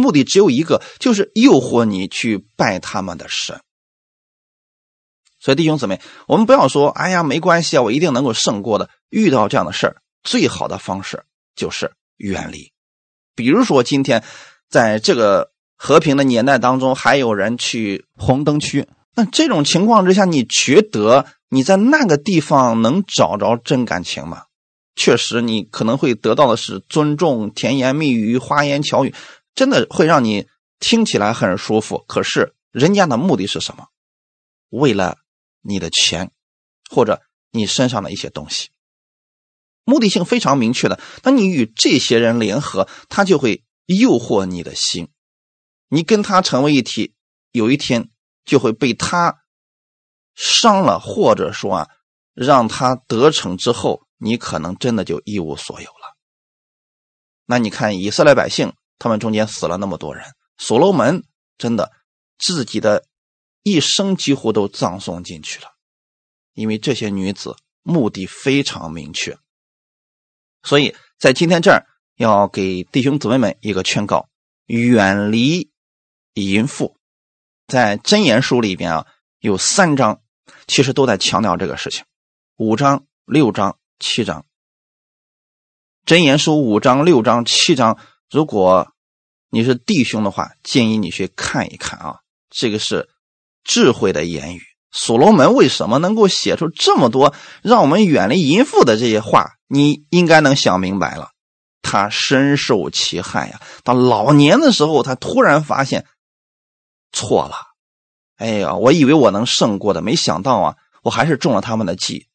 [0.00, 3.60] 目的只有一个，就是诱惑你去拜他们的神。
[5.38, 8.90] 所以弟兄姊妹，我们不要说，哎呀，没关系啊，我一定能够胜过的。
[9.08, 10.02] 遇到这样的事儿。
[10.22, 11.24] 最好的方式
[11.56, 12.72] 就是远离。
[13.34, 14.22] 比如说，今天
[14.68, 18.86] 在这个和平的年代当中，还有人去红灯区。
[19.14, 24.42] 那这种情况之下，你觉得你在那个地方能找着真感情吗？
[24.94, 29.14] 确实，你可能会得到的是尊重、甜言蜜语、花言巧语，
[29.60, 32.02] 真的会让你听起来很舒服。
[32.08, 33.88] 可是，人家的目的是什么？
[34.70, 35.18] 为了
[35.60, 36.32] 你的钱，
[36.90, 37.20] 或者
[37.50, 38.70] 你身上的一些东西。
[39.84, 45.10] 目的性非常明确的，当你与这些人联合，他就会诱惑你的心，
[45.88, 47.14] 你跟他成为一体，
[47.52, 48.08] 有一天
[48.46, 49.42] 就会被他
[50.34, 51.88] 伤了，或者说啊，
[52.32, 56.16] 让他得逞之后，你可能真的就一无所有了。
[57.44, 60.24] 那你看以色列百姓，他们中间死了那么多人，
[60.58, 61.24] 所罗门
[61.58, 61.90] 真的
[62.38, 63.04] 自己的
[63.64, 65.72] 一生几乎都葬送进去了，
[66.54, 69.36] 因为这些女子目的非常明确。
[70.62, 71.86] 所以在今天这儿
[72.16, 74.28] 要给弟兄姊妹们一个劝告：
[74.66, 75.72] 远离
[76.34, 76.96] 淫妇。
[77.66, 79.06] 在真言书里边啊，
[79.38, 80.20] 有三章，
[80.66, 82.04] 其实都在强调这个事情。
[82.56, 84.44] 五章、六章、七章。
[86.04, 87.98] 真言书五章、六章、七章，
[88.30, 88.88] 如果
[89.50, 92.16] 你是弟兄的话，建议你去看一看啊。
[92.48, 93.08] 这个是
[93.64, 94.62] 智慧的言语。
[94.92, 99.52] 所罗门为什么能够写出这么多让我们远离淫妇的这些话？
[99.68, 101.30] 你应该能想明白了，
[101.80, 103.60] 他深受其害呀。
[103.84, 106.06] 到老年的时候，他突然发现
[107.12, 107.56] 错了。
[108.36, 112.26] 哎呀，我以为我能胜过的，没想到啊，我还是中了他们的计，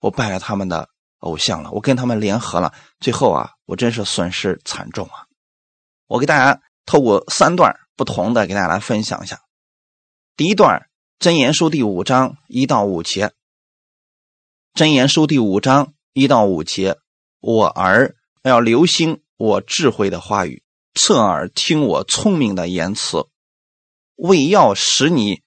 [0.00, 0.88] 我拜了他们的
[1.20, 5.24] 偶像了，我跟他们联合了，最后啊，我真是损失惨重啊。
[6.12, 9.40] 我给大家透过三段不同的给大家来分享一下。
[10.36, 10.80] 第一段，
[11.18, 13.28] 《真言书》第五章一到五节，
[14.74, 15.94] 《真言书》第五章。
[16.12, 16.98] 一到五节，
[17.40, 23.26] 我儿要留心我智慧的话语，侧耳听我聪明的言辞，
[24.16, 25.40] 为要使你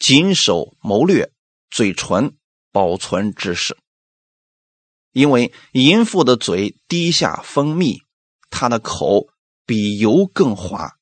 [0.00, 1.30] 谨守谋略，
[1.70, 2.36] 嘴唇
[2.72, 3.78] 保存知识。
[5.12, 8.02] 因为淫妇的嘴滴下蜂蜜，
[8.50, 9.28] 她的口
[9.68, 10.96] 比油更滑，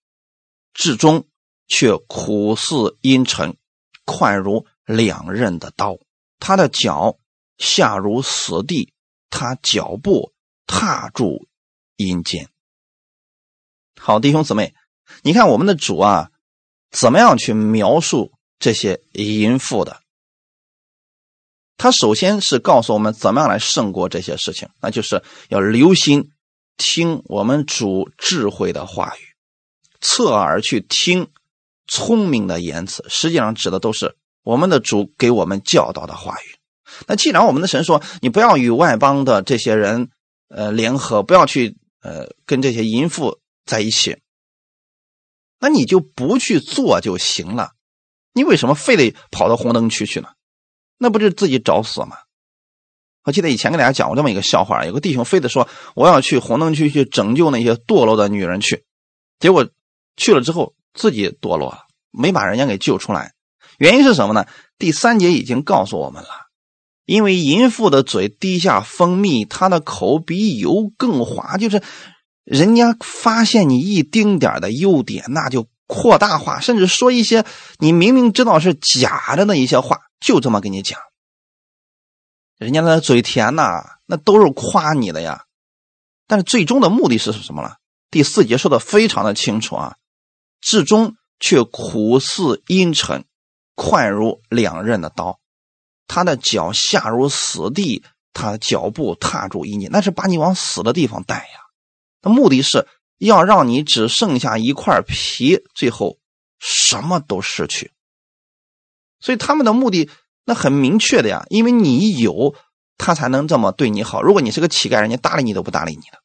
[0.75, 1.29] 至终
[1.69, 3.57] 却苦似阴沉，
[4.05, 5.99] 快如两刃的刀，
[6.41, 7.17] 他的脚
[7.59, 8.93] 下如死地，
[9.31, 10.33] 他脚步
[10.67, 11.47] 踏住
[11.95, 12.51] 阴间。
[14.01, 14.75] 好，弟兄姊妹，
[15.23, 16.33] 你看我们的主啊，
[16.91, 20.03] 怎么样去描述这些淫妇的？
[21.77, 26.33] 他首先是告诉我们怎么样来胜过这些事情，那就是要留心
[26.77, 29.21] 听我们主智慧的话语，
[30.01, 31.29] 侧耳去听
[31.87, 33.05] 聪明的言辞。
[33.09, 36.59] 实际上指的都是我们的主给我们教导的话语。
[37.07, 40.11] 那既然我们的神说你不要与外邦的这些人
[40.49, 44.19] 呃联合，不要去呃跟这些淫妇在一起，
[45.59, 47.73] 那你就不去做就行了。
[48.33, 50.29] 你为什么非得跑到红灯区去呢？
[50.99, 52.17] 那不是自己找死吗？
[53.27, 58.85] 我记得以前跟大家讲过这么一个笑话，有个弟兄非得说我要去红灯区去拯救那些堕落的女人去，
[59.41, 59.69] 结果
[60.17, 61.81] 去了之后自己堕落了，
[62.13, 63.33] 没把人家给救出来。
[63.79, 64.47] 原因是什么呢？
[64.79, 66.29] 第三节已经告诉我们了，
[67.05, 71.83] 因为淫妇的嘴滴下蜂蜜，她的口比油更滑，就是
[72.45, 77.45] 人家发现你一丁点的优点，那就扩大化，甚至说一些
[77.79, 79.99] 你明明知道是假的那一些话。
[80.25, 80.99] 就这么跟你讲，
[82.59, 85.45] 人家那嘴甜呐，那都是夸你的呀。
[86.27, 87.77] 但是最终的目的是什么了？
[88.11, 89.97] 第四节说的非常的清楚啊，
[90.61, 93.25] 至终却苦似阴沉，
[93.75, 95.39] 快如两刃的刀。
[96.09, 101.61] 他的脚下如死地，他的脚步踏住阴间，那是把你往死的地方带呀。
[102.23, 102.89] 那目的是
[103.19, 106.19] 要让你只剩下一块皮，最后
[106.59, 107.93] 什么都失去。
[109.21, 110.11] 所以他们的目的
[110.49, 112.55] 那很明确的呀，因为你有，
[112.97, 114.23] 他才能这么对你好。
[114.23, 116.23] 如果你是个乞丐，人家搭理你都不搭理你的。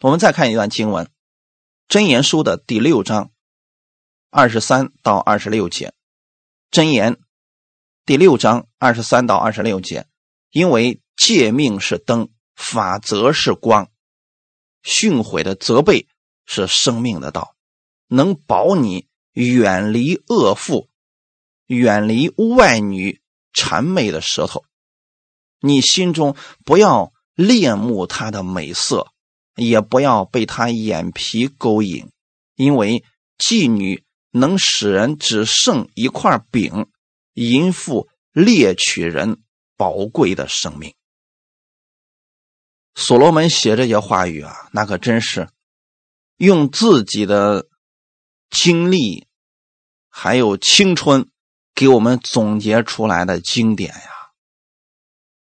[0.00, 1.06] 我们再看一段经文，
[1.88, 3.32] 《真言书》的第六章
[4.30, 5.88] 二十三到二十六节，
[6.70, 7.14] 《真言》
[8.04, 10.06] 第六章二十三到二十六节，
[10.50, 13.90] 因为诫命是灯，法则是光，
[14.82, 16.06] 训诲的责备
[16.44, 17.56] 是生命的道，
[18.08, 20.90] 能保你远离恶妇。
[21.68, 23.20] 远离外女
[23.52, 24.64] 谄媚的舌头，
[25.60, 29.12] 你心中不要恋慕她的美色，
[29.54, 32.10] 也不要被她眼皮勾引，
[32.56, 33.04] 因为
[33.36, 36.86] 妓女能使人只剩一块饼，
[37.34, 39.42] 淫妇猎取人
[39.76, 40.94] 宝贵的生命。
[42.94, 45.50] 所罗门写这些话语啊，那可真是
[46.38, 47.68] 用自己的
[48.48, 49.26] 经历
[50.08, 51.30] 还有青春。
[51.78, 54.10] 给我们总结出来的经典呀，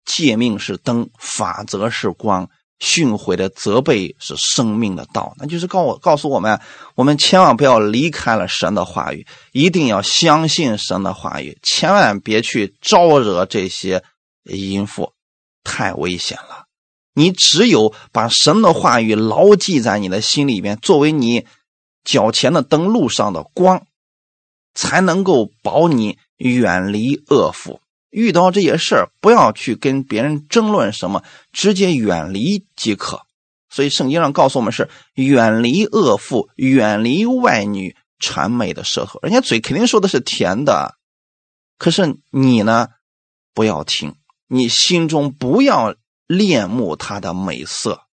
[0.05, 5.35] 诫命是灯，法则是光，训诲的责备是生命的道。
[5.39, 6.61] 那就是告我告诉我们，
[6.95, 14.05] 我们千万不要离开了神的话语，一定要相信神的话语，千万别去招惹这些
[14.43, 15.15] 淫妇，
[15.65, 16.67] 太危险了。
[17.15, 21.47] 你只有把神的话语牢记在你的心里边，作为你
[22.05, 23.87] 脚前的灯路上的光。
[24.75, 27.81] 才能够保你远离恶妇。
[28.11, 33.23] 遇到这些事儿，不要去跟别人争论什么，直接远离即可。
[33.69, 39.21] 所以圣经上告诉我们是远离恶妇，远离外女谄媚的舌头。
[39.23, 40.97] 人家嘴肯定说的是甜的，
[41.79, 42.89] 可是你呢，
[43.55, 44.17] 不要听，
[44.49, 45.95] 你心中不要
[46.27, 48.07] 恋慕她的美色。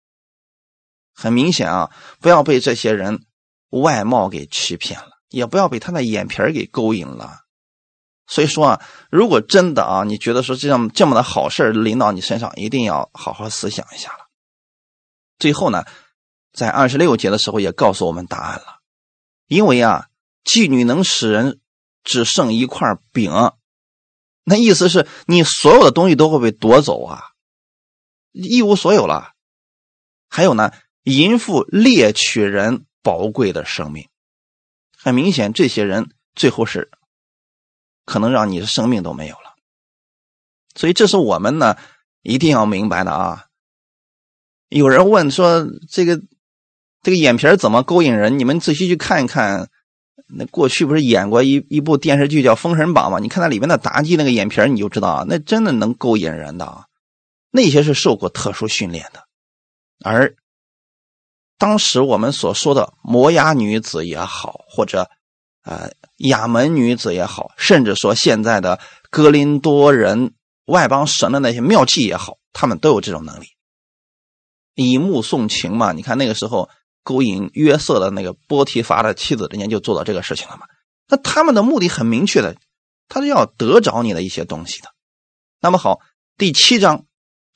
[1.13, 1.89] 很明显啊，
[2.20, 3.24] 不要被这些人
[3.70, 5.14] 外貌给欺骗了。
[5.29, 7.41] 也不要被他的眼皮给勾引了。
[8.27, 14.25] 所以说啊，如果真的啊，你觉得说这样这么的好事临到你身上，一定要好好思想一下了。
[15.38, 15.85] 最后呢，
[16.51, 18.79] 在二十六节的时候也告诉我们答案了，
[19.47, 20.07] 因为啊，
[20.43, 21.59] 妓女能使人
[22.03, 23.31] 只剩一块饼，
[24.43, 27.21] 那意思是你所有的东西都会被夺走啊，
[28.31, 29.33] 一无所有了。
[30.29, 30.71] 还有呢，
[31.03, 34.09] 淫妇猎取人宝贵的生命。
[35.06, 36.89] 很明显，这些人最后是
[38.06, 39.53] 可能让你的生命都没有了，
[40.74, 41.78] 所以这是我们呢
[42.24, 43.45] 一定要明白的啊。
[44.68, 46.20] 有人问说：“这个
[47.03, 49.70] 这个眼皮怎么勾引人？”你们仔细去看一看，
[50.26, 53.20] 那过去不是演过一一部电视剧叫《封神榜》吗？
[53.20, 56.88] 你看那里面的妲己那个眼皮你就知道啊，那真的能勾引人的。
[57.51, 59.24] 那些是受过特殊训练的，
[60.03, 60.36] 而。
[61.58, 65.10] 当时我们所说的摩押女子也好，或者，
[65.64, 68.80] 呃，亚门女子也好，甚至说现在的
[69.10, 70.34] 哥林多人
[70.66, 73.47] 外邦神的那些妙计也好，他们都有这种能力，
[74.76, 75.93] 以目送情嘛。
[75.93, 76.70] 你看那个时候
[77.03, 80.66] 勾引约瑟的那个波提乏的妻子，人家就做到这个事情了嘛。
[81.08, 82.56] 那他们的目的很明确的，
[83.08, 84.89] 他是要得着你的一些东西的。
[85.62, 85.99] 那么好，
[86.38, 87.06] 第七章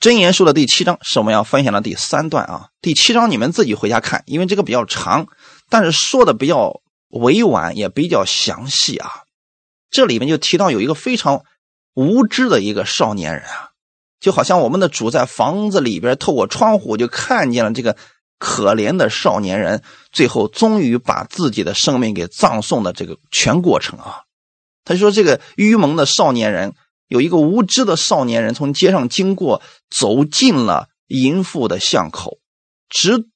[0.00, 2.68] 真言书的第七章是我们要分享的第三段啊。
[2.80, 5.26] 第七章你们自己回家看，因为这个比较长，
[5.68, 6.80] 但是说的比较
[7.10, 9.10] 委婉，也比较详细啊。
[9.90, 11.44] 这里面就提到有一个非常
[11.92, 13.72] 无知的一个少年人啊，
[14.18, 17.94] 就好像我们的主在房子里边透过窗户就看见了这个
[18.38, 24.22] 可怜的少年人，最后终于把自己的生命给葬送的这个全过程啊。
[24.82, 26.72] 他说这个愚蒙的少年人，
[27.10, 32.38] 有一个无知的少年人从街上经过，走进了淫妇的巷口，
[32.88, 33.26] 直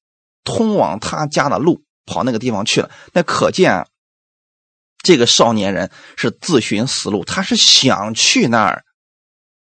[0.44, 2.90] 通往他家的路跑那个地方去了。
[3.12, 3.86] 那可见。
[5.06, 8.84] 这个少年人是自寻死路，他是想去那儿。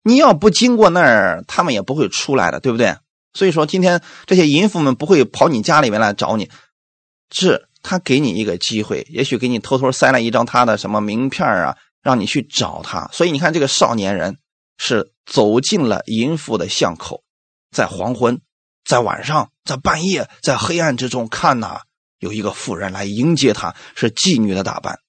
[0.02, 2.96] 你要不经过那儿，他们也不会出来的，对不对？
[3.36, 6.50] 所以说，今天这些淫妇们不会跑你家里面来找你，
[7.30, 13.10] 是他给你一个机会，也许给你偷偷塞了一张他的什么名片啊，让你去找他。
[13.12, 14.38] 所以你看，这个少年人
[14.78, 17.24] 是走进了淫妇的巷口，
[17.72, 18.42] 在黄昏，
[18.84, 21.82] 在晚上，在半夜，在黑暗之中，看呐，
[22.20, 25.00] 有一个妇人来迎接他，是妓女的打扮。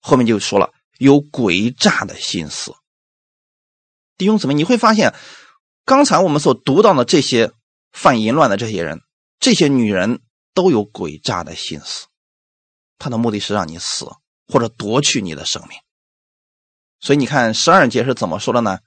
[0.00, 2.74] 后面就说了，有诡诈的心思。
[4.16, 5.14] 弟兄姊妹，你会发现，
[5.84, 7.52] 刚才我们所读到的这些
[7.90, 9.00] 犯淫乱的这些人，
[9.38, 10.20] 这些女人
[10.54, 12.06] 都有诡诈的心思，
[12.98, 14.06] 她的目的是让你死，
[14.46, 15.78] 或者夺去你的生命。
[17.00, 18.78] 所以你看十二节是怎么说的呢？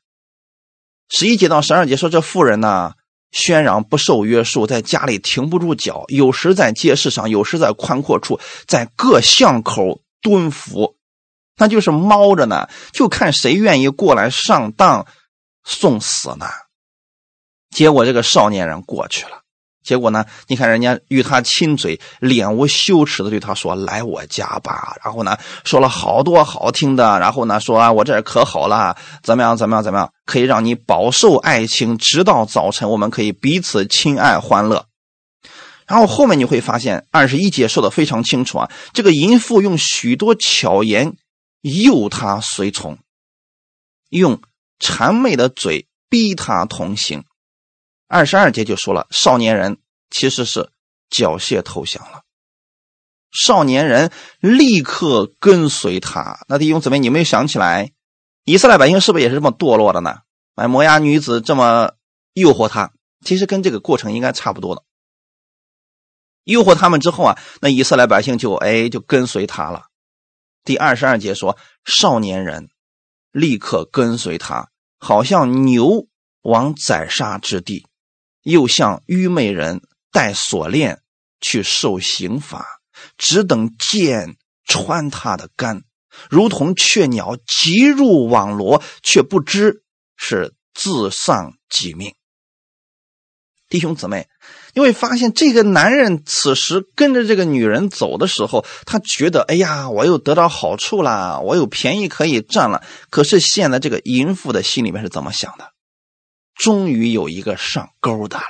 [1.10, 2.94] 十一节到十二节说，这妇人呢，
[3.32, 10.96] 喧嚷不受约束，在家里停不住脚，有时在街市上，有时在宽阔处，在各巷口蹲伏。
[11.56, 15.06] 那就是猫着呢，就看谁愿意过来上当
[15.64, 16.48] 送死呢。
[17.70, 19.43] 结果这个少年人过去了，
[19.84, 34.86] 结果呢，你看人家与他亲嘴，脸无羞耻的对他说：“来我家吧。”然后呢，说了好多好听的，然后呢，说啊，我这可好了，怎么样，怎么样，怎么样，可以让你饱受爱情，直到早晨，我们可以彼此亲爱欢乐。
[35.86, 41.14] 然后后面你会发现，二十一节说的非常清楚啊，这个淫妇用许多巧言。
[41.64, 42.98] 诱他随从，
[44.10, 44.42] 用
[44.82, 47.24] 谄媚的嘴逼他同行。
[48.14, 49.80] 二十二节就说了，少年人
[50.12, 50.70] 其实是
[51.10, 52.22] 缴械投降了。
[53.32, 56.46] 少年人立刻跟随他。
[56.48, 57.92] 那弟兄姊妹，你没有想起来，
[58.46, 60.20] 以色列百姓是不是也是这么堕落的呢？
[60.54, 61.94] 哎，摩押女子这么
[62.34, 62.94] 诱惑他，
[63.26, 64.84] 其实跟这个过程应该差不多的。
[66.44, 69.86] 诱惑他们之后啊，那以色列百姓就哎就跟随他了。
[70.64, 72.70] 第二十二节说，少年人
[73.32, 76.06] 立刻跟随他，好像牛
[76.44, 77.88] 往宰杀之地，
[78.44, 79.82] 又像愚昧人
[80.12, 81.02] 带锁链
[81.42, 82.66] 去受刑罚，
[83.18, 84.36] 只等剑
[84.66, 85.82] 穿他的肝，
[86.30, 89.84] 如同雀鸟急入网罗，却不知
[90.16, 92.14] 是自丧己命。
[93.70, 94.28] 弟兄姊妹。
[94.76, 105.73] 你会发现，这个男人此时跟着这个女人走的时候，他觉得：“哎呀，我又得到好处了，我有便宜可以占了。”可是现在这个淫妇的心里面是怎么想的？
[106.56, 108.46] 终于有一个上钩的啦，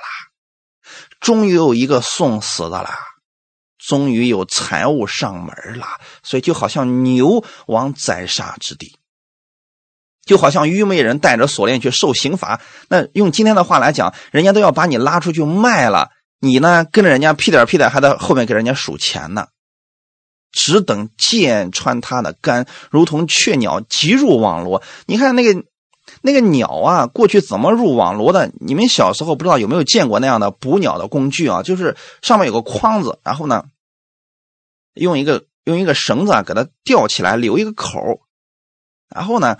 [1.19, 2.97] 终于有一个送死的啦，
[3.77, 5.87] 终于有财物上门了，
[6.23, 8.97] 所以就好像牛往宰杀之地。
[10.25, 19.47] 就好像愚昧人带着锁链去受刑罚，那用今天的话来讲，人家都要把你拉出去卖了，你呢跟着人家屁颠屁颠还在后面给人家数钱呢，
[20.53, 24.81] 只等剑穿他的肝，如同雀鸟急入网罗。
[25.07, 25.65] 你看那个
[26.23, 28.51] 那个鸟啊，过去怎么入网罗的？
[28.59, 31.61] 你们小时候不知道有没有见过那样的捕鸟的工具啊？
[31.61, 33.65] 就是上面有个筐子，然后呢，
[34.95, 38.21] 用一个用一个绳子啊给它吊起来，留一个口，
[39.13, 39.57] 然后呢。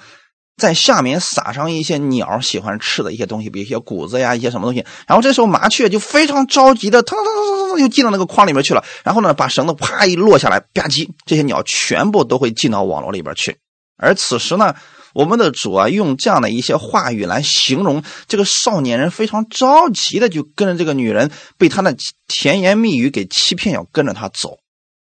[0.55, 4.86] 在下面撒上一些鸟喜欢吃的一些东西，比如一些谷子呀，一些什么东西。
[5.07, 8.86] 然后这时候麻雀就非常着急的，腾腾腾腾腾就进到那个筐里面去了。
[9.03, 13.57] 然后呢，把绳子啪一落下来，吧唧，这些鸟全部都会进到网络里边去。
[13.97, 14.76] 而此时呢，
[15.14, 21.95] 我们的主啊，用这样的一些话语来形容这个少年人非常着急的就跟着这个女人，被他的
[22.28, 24.59] 甜言蜜语给欺骗，要跟着他走，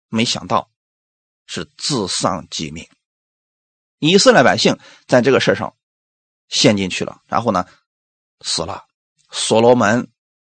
[0.09, 0.71] 没想到
[1.47, 2.89] 是自丧己命。
[3.99, 5.75] 以色列百姓在这个事上
[6.49, 7.67] 陷进去了，然后呢
[8.41, 8.85] 死了。
[9.31, 10.09] 所罗门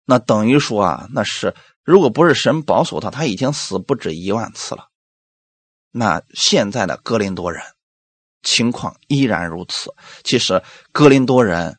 [0.05, 4.87] 那等于说啊，那是如果不是神保守他，他已经死不止一万次了。
[5.91, 7.63] 那现在的哥林多人
[8.45, 9.93] 情况依然如此。
[10.23, 11.77] 其实哥林多人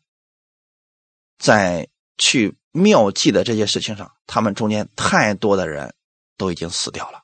[1.39, 1.89] 在
[2.19, 5.95] 去妙计的这些事情上，他们中间太多的人
[6.37, 7.23] 都已经死掉了。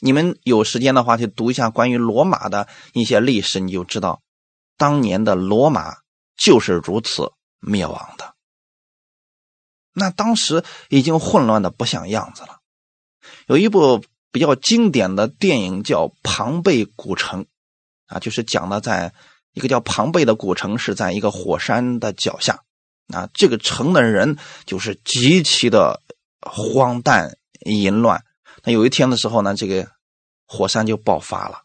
[0.00, 4.22] 你们有时间的话，去读一下关于罗马的一些历史，你就知道，
[4.76, 5.96] 当年的罗马
[6.36, 8.34] 就是如此灭亡的。
[9.92, 12.60] 那当时已经混乱的不像样子了。
[13.48, 17.44] 有一部比较经典的电影叫《庞贝古城》，
[18.08, 19.12] 啊，就是讲的在
[19.54, 22.62] 一个叫庞贝的古城是在一个火山的脚下，
[23.14, 24.36] 啊，这个城的人
[24.66, 26.02] 就是极其的
[26.40, 28.24] 荒诞淫乱。
[28.64, 29.88] 那有一天的时候呢，这个
[30.46, 31.62] 火山就爆发了，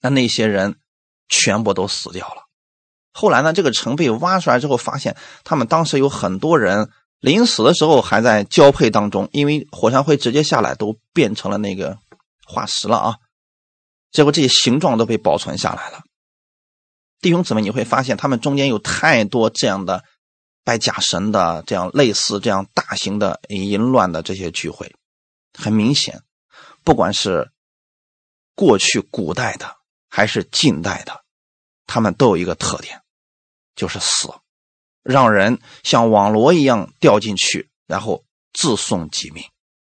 [0.00, 0.76] 那那些人
[1.28, 2.44] 全部都死掉了。
[3.12, 11.98] 后来呢，这个城被挖出来之后，发现他们当时有很多人临死的时候还在交配当中，因为火山灰直接下来都变成了那个
[12.46, 13.16] 化石了啊。
[14.10, 16.02] 结果这些形状都被保存下来了。
[17.20, 20.04] 弟兄姊妹，你会发现他们中间有太多这样的
[20.64, 24.94] 拜假神的，这样类似这样大型的淫乱的这些聚会。
[25.52, 26.22] 很明显，
[26.84, 27.50] 不管是
[28.54, 29.76] 过去古代的
[30.08, 31.24] 还是近代的，
[31.86, 33.02] 他们都有一个特点，
[33.74, 34.28] 就是死，
[35.02, 39.44] 让人像网罗一样掉进去，然后自送己命。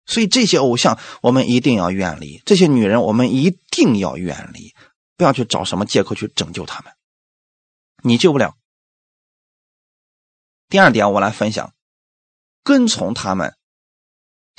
[0.07, 4.73] 所以这些偶像我们一定要远离，这些女人我们一定要远离，
[5.15, 6.93] 不要去找什么借口去拯救他们，
[8.01, 8.55] 你救不了。
[10.69, 11.73] 第二点，我来分享，
[12.63, 13.53] 跟从他们。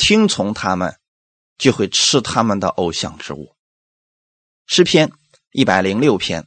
[0.01, 0.96] 听从他们，
[1.59, 3.57] 就会吃他们的偶像之物。
[4.64, 5.11] 诗篇
[5.51, 6.46] 一百零六篇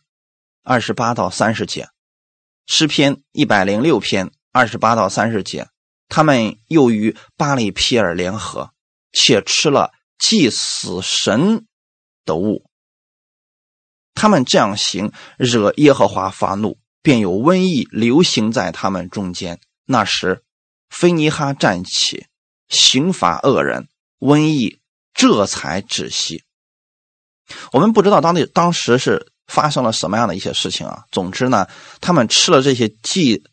[0.64, 1.90] 二十八到三十节，
[2.66, 5.68] 诗篇一百零六篇二十八到三十节，
[6.08, 8.72] 他们又与巴利皮尔联合，
[9.12, 11.66] 且吃了祭死神
[12.26, 12.66] 的物。
[14.14, 19.60] 他们这样行，惹耶和华发怒，便有瘟疫流行在他们中间。
[19.86, 20.44] 那时，
[20.90, 22.28] 菲尼哈站起。
[22.70, 23.90] 刑罚恶人，
[24.20, 24.80] 瘟疫
[25.14, 26.42] 这才止息。
[27.74, 31.04] 我们不知道当地当时是发生了什么样的一些事情啊。
[31.12, 31.68] 总之呢，
[32.00, 33.44] 他们吃了这些祭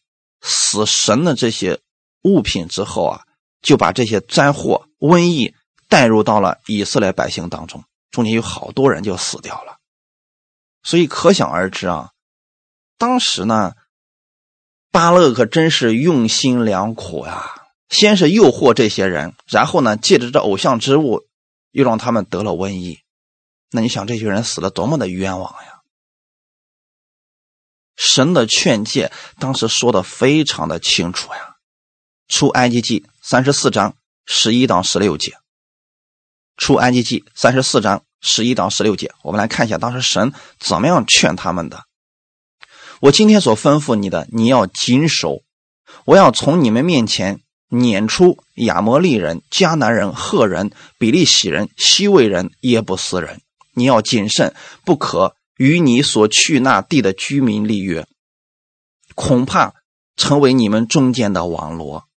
[0.40, 1.80] 死神的这些
[2.22, 3.22] 物品之后啊，
[3.62, 5.54] 就把这些灾祸、瘟疫
[5.88, 9.78] 带入到了以色列百姓当中，中间有好多人就死掉了。
[10.82, 12.10] 所以可想而知啊，
[12.96, 13.74] 当时呢，
[14.90, 17.54] 巴勒可真是用心良苦呀。
[17.88, 21.26] 先是诱惑这些人，然后呢，借着这偶像之物，
[21.70, 22.98] 又让他们得了瘟疫。
[23.70, 25.80] 那你想，这些人死的多么的冤枉呀！
[27.96, 31.38] 神的劝诫当时说的非常的清楚呀，
[32.28, 35.32] 《出埃及记》三十四章十一到十六节，
[36.56, 41.84] 《出埃及记》三十四章十一到十六节，我们来看一下当时神怎么样劝他们的。
[43.00, 45.42] 我今天所吩咐你的，你要谨守。
[46.04, 47.40] 我要从你们面前。
[47.70, 53.42] 撵出亚摩利人、迦南人、赫人、比利洗人、西魏人、耶布斯人。
[53.74, 54.54] 你要谨慎，
[54.86, 58.06] 不可与你所去那地的居民立约，
[59.14, 59.74] 恐怕
[60.16, 62.07] 成为你们中间的网罗。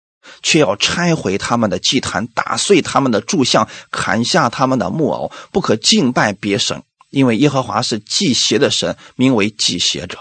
[0.41, 10.17] 却要拆毁他们的祭坛，打碎他们的柱像，砍下他们的木偶，不可敬拜别神，因为耶和华是祭邪的神，名为祭邪者。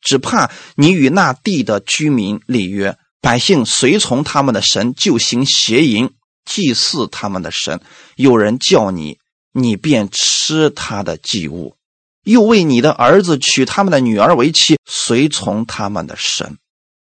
[0.00, 2.96] 只怕你与那地的居民立约。
[3.22, 6.10] 百姓随从他们的神，就行邪淫，
[6.44, 7.80] 祭祀他们的神。
[8.14, 9.18] 有人叫你，
[9.52, 11.74] 你便吃他的祭物；
[12.22, 16.58] 又为你的儿子娶他们的女儿为妻，随从他们的神，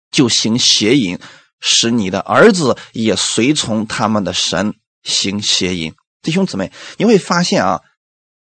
[0.10, 1.20] 就行邪淫，
[1.60, 5.94] 使你的儿子也随从他们的神行邪淫。
[6.22, 7.82] 弟兄姊妹，你会发现啊，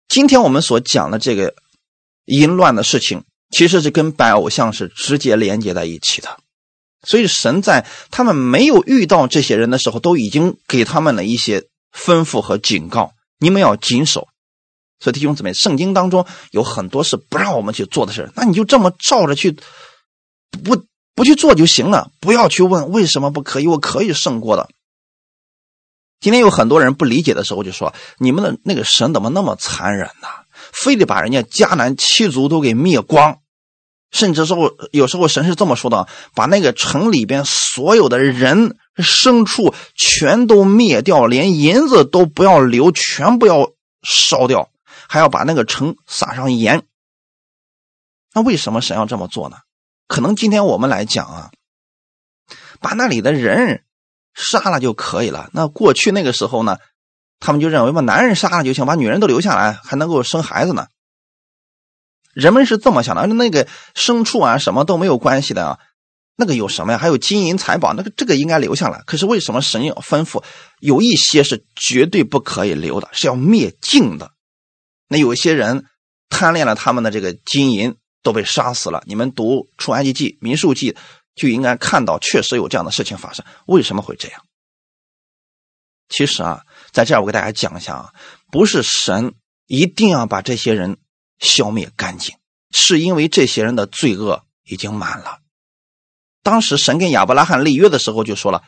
[0.08, 1.56] 今天我们所讲的这个
[2.26, 6.39] 淫乱的事情，其实是跟拜偶像是直接连接在一起的。
[7.06, 11.62] 所以，神在他们没有遇到这些人的时候，都已经给他们了一些
[11.93, 14.30] 吩咐和警告：你们要谨守。
[14.99, 19.51] 所以，弟兄姊妹，圣经当中有很多是不让我们去做的事那你就这么照着去，
[20.64, 20.86] 不
[21.16, 22.11] 不去做就行了。
[22.20, 24.70] 不要去问为什么不可以，我可以胜过的。
[26.20, 30.28] 今天有很多人不理解的时候，就说：你们的那个神怎么那么残忍呢？
[30.72, 33.39] 非得把人家迦南七族都给灭光。
[34.11, 43.72] 甚至说，有时候神是这么说的：把那个城里边所有的人、牲畜全都灭掉，连银子都不要留，全部要
[44.03, 44.70] 烧掉，
[45.07, 46.84] 还要把那个城撒上盐。
[48.34, 49.57] 那为什么神要这么做呢？
[50.08, 51.51] 可能今天我们来讲啊，
[52.80, 53.84] 把那里的人
[54.34, 55.49] 杀了就可以了。
[55.54, 56.78] 那过去那个时候呢，
[57.39, 60.88] 他们就认为把男人杀了就行，把女人都留下来，还能够生孩子呢。
[62.34, 65.80] 人们是这么想的，那个牲畜啊，什么都没有关系的啊。
[66.36, 66.97] 那个有什么呀？
[66.97, 69.04] 还有金银财宝，那个这个应该留下来。
[69.06, 70.43] 可是为什么神要吩咐
[70.80, 74.32] 有一些是绝对不可以留的，是要灭尽的？
[75.08, 75.86] 那有些人
[76.30, 79.03] 贪恋了他们的这个金银，都被杀死了。
[79.05, 80.97] 你们读出埃及记、民数记，
[81.36, 83.45] 就应该看到确实有这样的事情发生。
[83.67, 84.41] 为什么会这样？
[86.09, 88.13] 其实啊，在这儿我给大家讲一下啊，
[88.51, 89.34] 不是神
[89.67, 90.97] 一定要把这些人
[91.39, 92.36] 消灭干净，
[92.71, 95.39] 是因为这些人的罪恶已经满了。
[96.43, 98.63] 当时神跟亚伯拉罕立约的时候就说了：“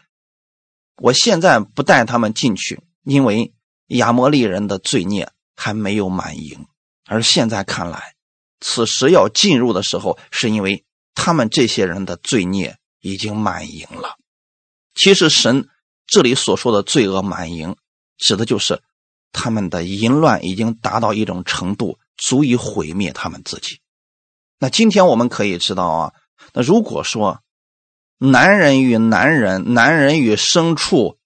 [0.98, 3.54] 我现在不带他们进去，因为
[3.88, 6.66] 亚摩利人的罪孽还没有满盈。
[7.06, 8.15] 而现在看来，
[8.60, 10.84] 此时要进入的时候，是因为
[11.14, 14.18] 他们这些人的罪孽已经满盈了。
[14.94, 15.68] 其实神
[16.08, 17.76] 这里所说的罪恶满盈，
[18.18, 18.82] 指的就是
[19.32, 23.80] 他们的淫乱已经达到一种程度，足以毁灭他们自己。
[24.58, 26.14] 那今天我们可以知道啊，
[26.54, 27.42] 那如果说，
[28.18, 31.18] 男人与男人，男人与牲畜，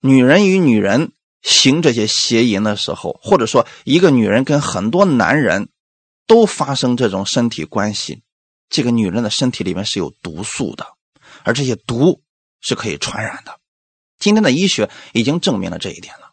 [0.00, 1.12] 女人与女人
[1.42, 5.68] 行这些邪淫的时候，或者说一个女人跟很多男人
[6.32, 8.22] 都发生这种身体关系，
[8.70, 10.86] 这个女人的身体里面是有毒素的，
[11.42, 12.22] 而这些毒
[12.62, 13.60] 是可以传染的。
[14.18, 16.32] 今天的医学已经证明了这一点了，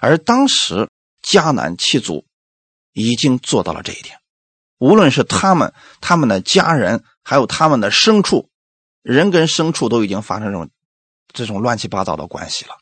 [0.00, 0.88] 而当时
[1.22, 2.26] 迦南七族
[2.92, 4.18] 已经做到了这一点，
[4.78, 8.48] 无论是他们、他们的家人，还有他们的牲畜。
[9.02, 10.68] 人跟牲畜都已经发生这种
[11.32, 12.72] 这种乱七八糟的关系了，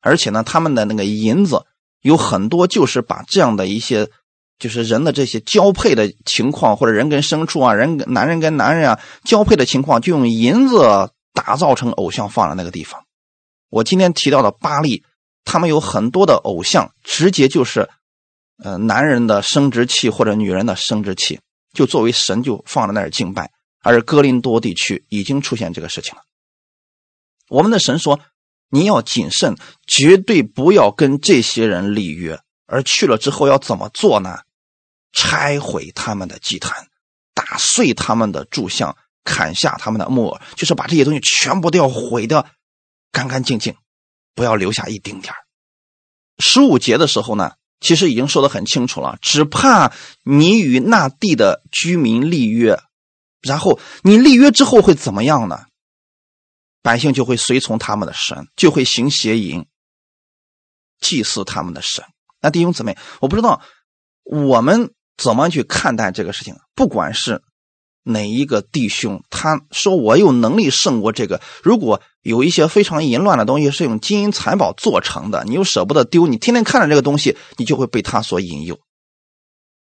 [0.00, 1.66] 而且呢，他们的那个银子
[2.00, 4.10] 有很多，就是把这样的一些
[4.58, 13.04] 就是人的这些交配的情况，或者人跟牲畜啊，人男人跟男人啊交配的情况，就用银子打造成偶像放在那个地方。
[13.68, 15.04] 我今天提到的巴利，
[15.44, 17.88] 他们有很多的偶像，直接就是
[18.62, 21.40] 呃男人的生殖器或者女人的生殖器，
[21.74, 23.50] 就作为神就放在那儿敬拜。
[23.82, 26.22] 而哥林多地区已经出现这个事情了。
[27.48, 28.18] 我们的神说
[28.70, 29.54] ：“你要谨慎，
[29.86, 32.40] 绝对不要跟这些人立约。
[32.66, 34.38] 而去了之后要怎么做呢？
[35.12, 36.88] 拆毁他们的祭坛，
[37.34, 42.50] 打碎他们的柱像，砍下他们的木偶，就是把这些东西全部都要毁的
[43.12, 43.76] 干干净净，
[44.34, 45.34] 不要留下一丁点
[46.38, 49.92] 十五节的时候呢，其实已经说的很清楚了，只怕
[50.22, 52.78] 你与那地的居民立约。”
[53.42, 55.66] 然后你立约之后会怎么样呢？
[56.82, 59.66] 百姓就会随从他们的神，就会行邪淫，
[61.00, 62.04] 祭祀他们的神。
[62.40, 63.62] 那弟兄姊妹，我不知道
[64.24, 66.56] 我们怎么去看待这个事情。
[66.74, 67.42] 不管是
[68.02, 71.40] 哪一个弟兄，他说我有能力胜过这个。
[71.62, 78.78] 如果有一些非常淫乱的东西是用金银财宝做成的，你又舍不得丢，你天天看着这个东西，你就会被他所引诱。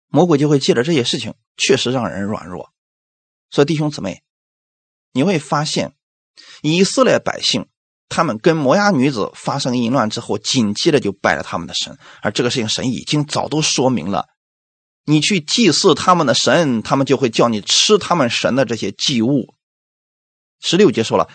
[0.10, 2.70] 魔鬼就会借着这些事情，确实让人软弱。
[3.50, 4.22] 所以，弟兄姊妹，
[5.12, 5.94] 你会发现，
[6.62, 7.68] 以色列百姓
[8.08, 14.28] 他们跟摩押女子发生淫乱之后，紧接着就拜了他们的神，而这个事情神已经早都说明了。
[15.10, 19.54] 你去祭祀他们的神，他们就会叫你吃他们神的这些祭物。
[20.60, 21.30] 十六节说了，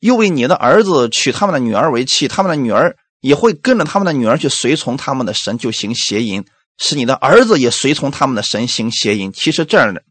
[0.00, 6.44] 又为你的儿子娶他们的女儿为妻，他们的女儿也会跟着他们的女儿去随从他们的神，就行邪淫，
[6.78, 9.32] 使你的儿子也随从他们的神行邪淫。
[9.32, 10.02] 其实这样的。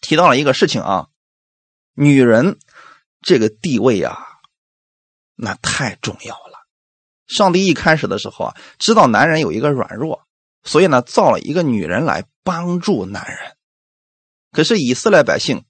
[0.00, 1.06] 提到了一个事情啊，
[1.94, 2.58] 女人
[3.22, 4.18] 这个地位啊，
[5.36, 6.66] 那太重要了。
[7.28, 10.26] 上帝一开始的时候啊，知道男人有一个软弱，
[10.64, 13.56] 所以呢，造了一个女人来帮助男人。
[14.52, 15.64] 可是以色列百姓，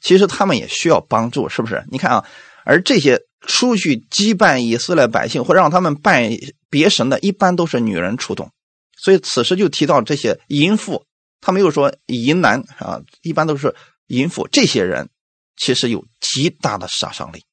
[0.00, 1.84] 其实他们也需要帮助，是不是？
[1.90, 2.24] 你看啊，
[2.64, 6.30] 而这些出去击败以色列百姓或让他们拜
[6.70, 8.50] 别神的，一般都是女人出动。
[8.96, 11.04] 所以此时就提到这些淫妇。
[11.46, 13.76] 他没有说淫男啊，一般都是
[14.06, 14.48] 淫妇。
[14.48, 15.10] 这些人
[15.56, 17.44] 其实有极大的杀伤力，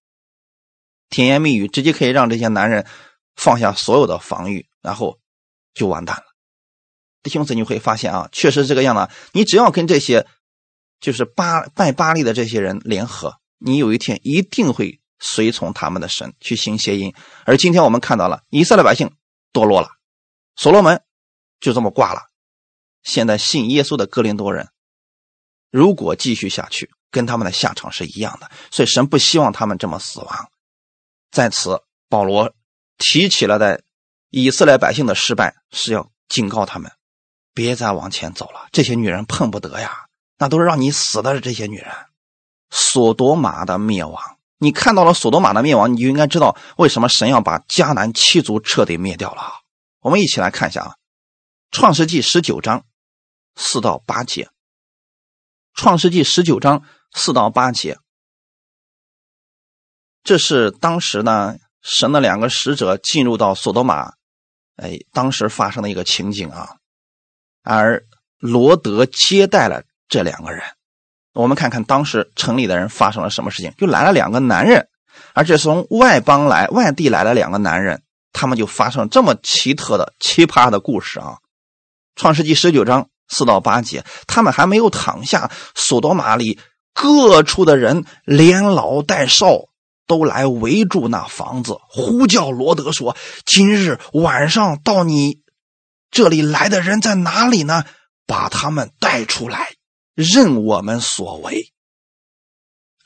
[1.10, 2.88] 甜言蜜语直接可以让这些男人
[3.36, 5.20] 放下所有的防御，然后
[5.74, 6.24] 就完蛋了。
[7.24, 9.14] 弟兄姊妹，你会发现啊，确实这个样子。
[9.32, 10.28] 你只要跟这些
[11.00, 17.14] 就是巴拜巴利的这些人联合，你有一天一定会随从他们的神去行邪淫。
[17.46, 19.12] 而今天我们看到了以色列百姓
[19.54, 19.90] 堕落了，
[20.56, 21.04] 所罗门
[21.60, 22.24] 就这么挂了。
[23.04, 24.70] 现在信耶稣的哥林多人，
[25.72, 28.50] 如果继续下去，跟他们的下场是一样的。
[28.72, 30.52] 所以神不希望他们这么死亡。
[31.32, 32.54] 在此，保罗
[32.98, 33.82] 提起了的
[34.30, 36.92] 以色列百姓的失败，是要警告他们，
[37.54, 38.68] 别再往前走了。
[38.72, 41.40] 这些女人碰不得呀，那都是让你死的。
[41.40, 41.92] 这些女人，
[42.70, 44.22] 索多玛的灭亡，
[44.58, 49.62] 你看到了索多玛的灭亡，你就应该知道为什么神要把迦南七族彻底灭掉了。
[50.00, 50.90] 我们一起来看一下啊，
[51.72, 52.86] 《创世纪》十九章。
[53.54, 54.46] 四到八节，
[55.74, 57.98] 《创世纪》十九章四到八节，
[60.24, 64.14] 这是当时呢神的两个使者进入到索多玛，
[64.78, 66.78] 哎，当时发生的一个情景啊。
[67.64, 68.04] 而
[68.40, 70.64] 罗德接待了这两个人。
[71.34, 74.88] 我们看看当时城里的人发生了什么事情，就来了两个男人，
[75.34, 78.02] 而且从外邦来、外地来了两个男人，
[78.34, 81.38] 他们就发生这么奇特的、奇葩的故事啊。
[82.16, 86.60] 创世纪十九章四到八节，他们还没有躺下，索多玛里
[86.94, 89.70] 各处的人连老带少
[90.08, 95.40] 都来围住那房子，呼叫罗德说：“今日晚上到你
[96.12, 97.86] 这里来的人在哪里呢？
[98.28, 99.74] 把他们带出来。”
[100.14, 101.72] 任我们所为。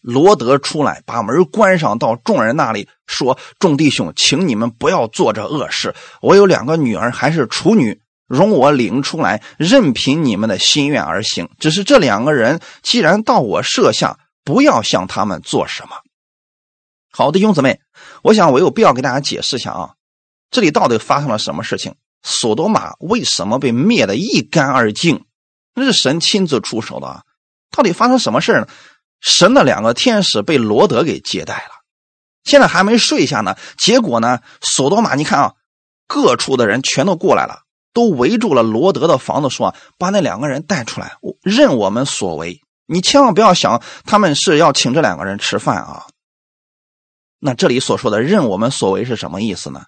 [0.02, 5.96] 罗德出来，把门关上，到众人那里说：“众弟兄，请你们不要做这恶事。
[6.22, 11.50] 我有两个女儿，还是处女，容我领出来，任凭你们的心愿而行。
[11.60, 15.96] 只是这两个人既然到我舍下，不要向他们做什么。”
[17.12, 17.80] 好的，兄姊妹，
[18.24, 19.94] 我想我有必要给大家解释一下啊，
[20.52, 21.96] 这里到底发生了什么事情？
[22.26, 25.24] 索多玛为什么被灭得一干二净？
[25.76, 27.22] 那是神亲自出手的啊！
[27.70, 28.68] 到底发生什么事呢？
[29.22, 31.84] 神的两个天使被罗德给接待了，
[32.44, 33.56] 现在还没睡下呢。
[33.78, 35.54] 结果呢，索多玛，你看啊，
[36.08, 37.60] 各处的人全都过来了，
[37.94, 46.06] 都围住了罗德的房子，说：“把那两个人带出来，任我们所为。”你千万不要想他们是要请这两个人吃饭啊。
[47.40, 49.86] 那这里所说的“任我们所为”是什么意思呢？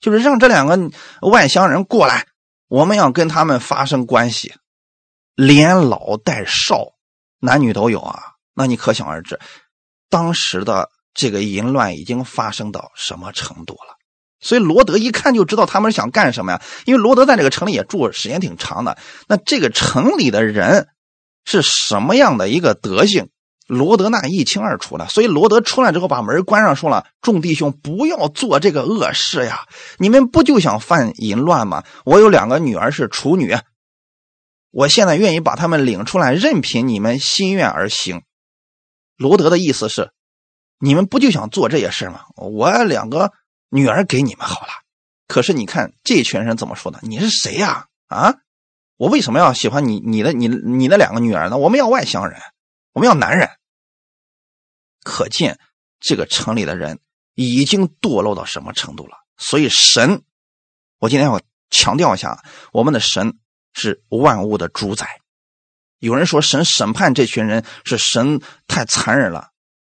[0.00, 0.90] 就是让这两个
[1.22, 2.26] 外乡人过来，
[2.68, 4.54] 我们要跟他们发生关系。
[5.34, 6.94] 连老带少，
[7.40, 8.20] 男女都有啊。
[8.54, 9.38] 那你可想而知，
[10.10, 13.96] 当时的这个淫乱已经发生到什么程度了。
[14.40, 16.62] 所以罗德一看就知道他们想干什么呀。
[16.84, 20.88] 因为罗德在这个城里也住时间挺长的，那这个城里的人
[21.44, 23.28] 是什么样的一个德性，
[23.68, 25.06] 罗德那一清二楚的。
[25.08, 29.66] 所以罗德出来之后把门关上，说了：“众弟兄，不要做这个恶事呀！
[29.98, 31.84] 你们不就想犯淫乱吗？
[32.04, 33.56] 我有两个女儿是处女。”
[34.70, 38.22] 我现在愿意把他们领出来，任凭你们心愿而行。
[39.16, 40.10] 罗德的意思是，
[40.78, 42.22] 你们不就想做这些事吗？
[42.36, 43.32] 我两个
[43.70, 44.72] 女儿给你们好了。
[45.26, 47.00] 可是你看这群人怎么说的？
[47.02, 47.86] 你是谁呀？
[48.08, 48.36] 啊，
[48.96, 50.00] 我为什么要喜欢你？
[50.00, 51.58] 你的、你、你的两个女儿呢？
[51.58, 52.38] 我们要外乡人，
[52.92, 53.48] 我们要男人。
[55.02, 55.58] 可见
[56.00, 57.00] 这个城里的人
[57.34, 59.16] 已经堕落到什么程度了。
[59.36, 60.22] 所以神，
[60.98, 61.40] 我今天要
[61.70, 63.38] 强调一下，我们的神。
[63.74, 65.20] 是万物的主宰。
[66.00, 69.50] 有人说神审判这群人是神太残忍了，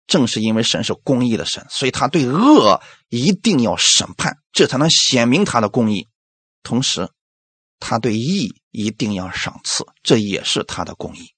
[0.07, 2.81] 正是因为神是公义的神，所以他对恶
[3.11, 6.09] 一定要审判，这才能显明他的公义。
[6.63, 7.11] 同时，
[7.79, 11.35] 他对义一定要赏赐，这也是他的公义。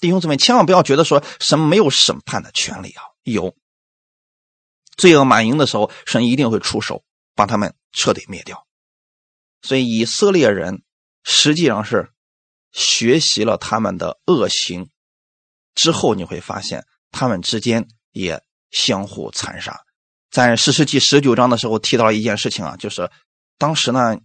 [0.00, 3.54] 弟兄姊妹，千万不要觉得说神没有审判的权利啊，有。
[4.96, 8.66] 罪恶满盈的时候，神一定会出手，把他们彻底灭掉。
[9.62, 10.82] 所以以色列人。
[11.22, 12.10] 实际上是
[12.72, 14.88] 学习了他们的恶行
[15.74, 19.78] 之后，你会发现他们之间也相互残杀。
[20.30, 23.10] 在《史诗记》十九章的时候提到了一件事情啊，就是
[23.58, 24.16] 当时呢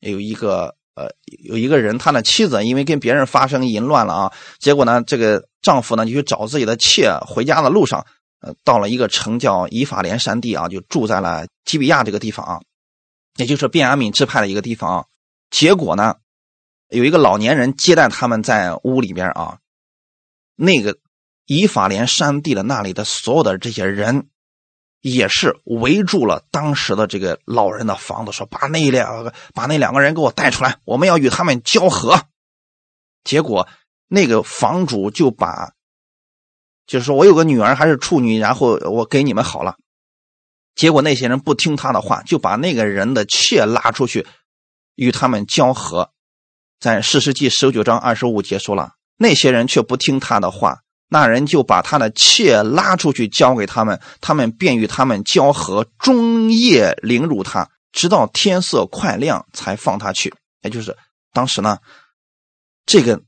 [0.00, 1.10] 有一个呃
[1.42, 8.04] 有一个人，他的妻子因为跟别人发生淫乱了啊，结果呢这个丈夫呢就去找自己的妾，回家的路上
[8.40, 12.60] 呃到了一个城叫以法莲山地啊，就住在了基比亚这个地方啊，
[13.36, 15.04] 也就是便雅悯支派的一个地方啊，
[15.50, 16.16] 结果呢。
[16.92, 19.58] 有一个老年人接待他们在屋里边啊，
[20.56, 20.98] 那个
[21.46, 24.26] 以法莲山地的那里的所有的这些人，
[25.00, 32.22] 也是围住了当时的这个老人的房子，说把那两个把那两个人给我带出来，我们要与他们交合。
[33.24, 33.68] 结果
[34.08, 35.72] 那个房主就把，
[36.86, 39.76] 就是说我有个女儿还是处女，然后我给你们好了。
[40.74, 44.26] 结果那些人不听他的话，就把那个人的妾拉出去
[44.94, 46.10] 与他们交合。
[46.78, 50.80] 在四世纪十九章二十五节说了，那些人却不听他的话，
[51.12, 60.32] 那人就把他的妾拉出去交给他们，他们便与他们交合，终夜凌辱他，直到天色快亮才放他去。
[60.62, 60.96] 也就是
[61.32, 61.78] 当时呢，
[62.86, 63.20] 这个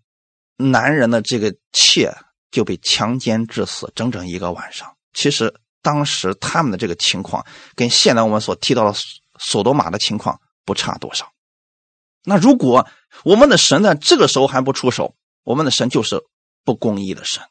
[0.56, 2.14] 男人的这个妾
[2.52, 4.94] 就被强奸致死，整整一个晚上。
[5.12, 5.52] 其实
[5.82, 8.96] 当时他们的这个情况，跟现在我们所提到的
[9.40, 11.32] 索多玛的情况不差多少。
[12.24, 12.86] 那如果
[13.24, 16.22] 我们的神在这个时候还不出手，我们的神就是
[16.64, 17.42] 不公义的神。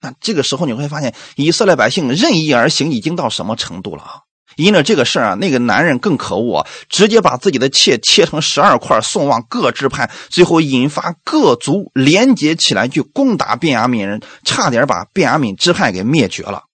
[0.00, 4.20] 那这个时候你会发现，以色列百姓任意而行已经到什么程度了啊？
[4.56, 16.64] 因着这个事儿啊，那个男人更可恶，直接把自己的妾切成十二块送往各支派，最后引发各族联结起来去攻打便雅悯人，差点把便雅悯支派给灭绝了。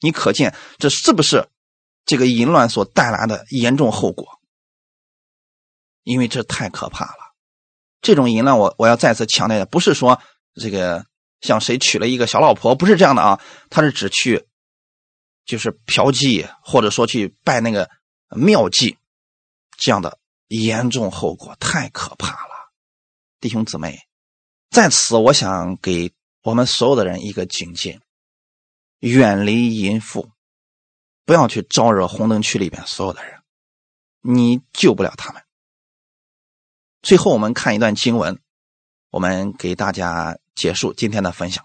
[0.00, 1.48] 你可见这是不是
[2.04, 4.26] 这个淫乱所带来的严重后果？
[6.04, 7.34] 因为这太可怕了。
[8.00, 10.20] 这种淫乱，我我要再次强调的，不是说
[10.60, 11.04] 这个
[11.42, 14.46] 像谁娶了一个小老婆，不是这样的啊，他是指去
[15.44, 17.90] 就是嫖妓，或者说去拜那个
[18.30, 18.96] 庙妓，
[19.76, 20.18] 这样的
[20.48, 22.72] 严重后果太可怕了。
[23.40, 23.98] 弟兄姊妹，
[24.70, 26.12] 在此我想给
[26.42, 28.00] 我们所有的人一个警戒：
[29.00, 30.30] 远离淫妇，
[31.24, 33.42] 不要去招惹红灯区里边所有的人，
[34.20, 35.42] 你救不了他们。
[37.02, 38.40] 最后，我们看一段经文，
[39.12, 41.62] 我们给大家结束今天的分享。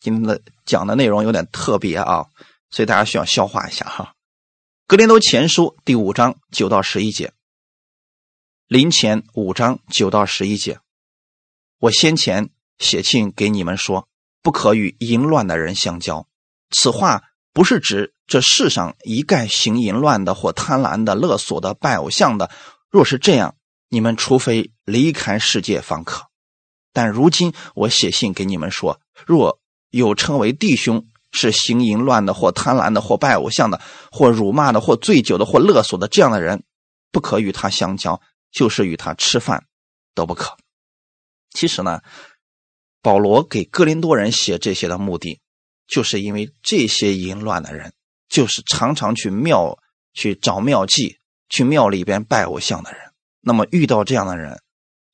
[0.00, 2.26] 今天的讲的内容有点特别啊，
[2.70, 4.12] 所以大家需要消化一下哈。
[4.86, 7.32] 格林多前书第五章九到十一节，
[8.68, 10.78] 临前五章九到十一节，
[11.78, 14.06] 我先前写信给你们说，
[14.42, 16.28] 不可与淫乱的人相交。
[16.70, 17.22] 此话
[17.54, 22.50] 不是指这世上一概行淫乱的或贪婪的、勒索的、拜偶像的。
[22.90, 23.56] 若是这样，
[23.88, 26.26] 你们除非离开世界方可，
[26.94, 33.80] 但如今我写信给你们说，若有称为弟兄是行淫乱的，或贪婪的，或拜偶像的，
[34.10, 36.62] 或辱骂的，或醉酒的，或勒索的这样的人，
[37.10, 38.22] 不可与他相交，
[38.52, 39.66] 就是与他吃饭
[40.14, 40.56] 都不可。
[41.50, 42.00] 其实呢，
[43.02, 45.40] 保罗给哥林多人写这些的目的，
[45.88, 47.92] 就是因为这些淫乱的人，
[48.28, 49.76] 就是常常去庙
[50.12, 51.16] 去找庙妓，
[51.48, 53.00] 去庙里边拜偶像的人。
[53.40, 54.62] 那么遇到这样的人，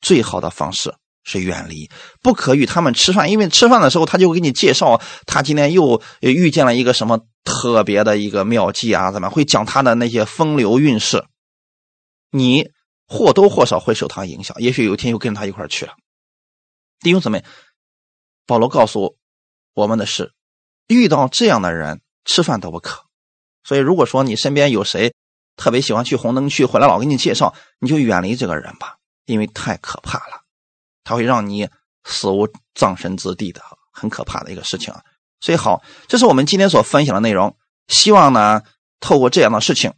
[0.02, 0.94] 最好的方式
[1.30, 1.88] 是远离，
[2.20, 11.24] 不可与他们吃饭，因为吃饭的时候他就会给你介绍他今天又遇见了一个什么特别的一个妙计啊，怎么会讲他的那些风流韵事，
[12.30, 12.70] 你
[13.06, 15.92] 或多或少会受他影响，也许有一天又跟他一块去了。
[17.00, 17.44] 弟兄姊妹，
[18.46, 19.16] 保罗告诉
[19.74, 20.32] 我们的是，
[20.88, 23.04] 遇到这样的人吃饭都不可。
[23.62, 25.14] 所以如果说你身边有谁，
[25.56, 30.39] 特别喜欢去红灯区，回来老给你介绍，你就远离这个人吧，因为太可怕了，
[31.10, 31.68] 他会让你
[32.04, 33.60] 死无葬身之地的，
[33.92, 35.02] 很可怕的一个事情啊。
[35.40, 37.56] 所以好，这是我们今天所分享的内容，
[37.88, 38.62] 希望呢
[39.00, 39.92] 透过这样的事情，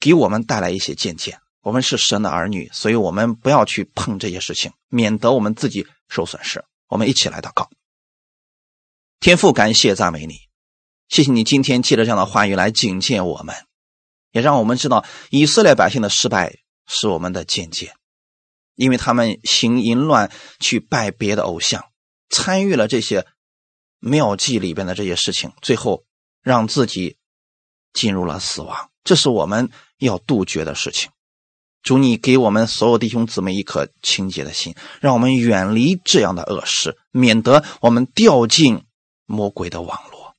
[0.00, 1.38] 给我们带来一些见解。
[1.60, 6.64] 我们是神的儿女，所以我们不要去碰这些事情，免得我们自己受损失。
[6.88, 7.70] 我们一起来祷告，
[9.20, 10.34] 天父，感谢赞美你，
[11.08, 13.54] 谢谢你今天借着这样的话语来警戒我们。
[14.32, 16.56] 也让我们知道，以色列百姓的失败
[16.88, 17.94] 是我们的见解，
[18.76, 21.84] 因为他们行淫乱，去拜别的偶像，
[22.28, 23.26] 参与了这些
[23.98, 26.04] 妙计里边的这些事情，最后
[26.42, 27.16] 让自己
[27.92, 28.90] 进入了死亡。
[29.02, 31.10] 这是我们要杜绝的事情。
[31.82, 38.84] 主，你给我们所有弟兄姊妹一颗清洁的心，让我们远离这样的恶事，免得我们掉进
[39.24, 40.34] 魔鬼的网络。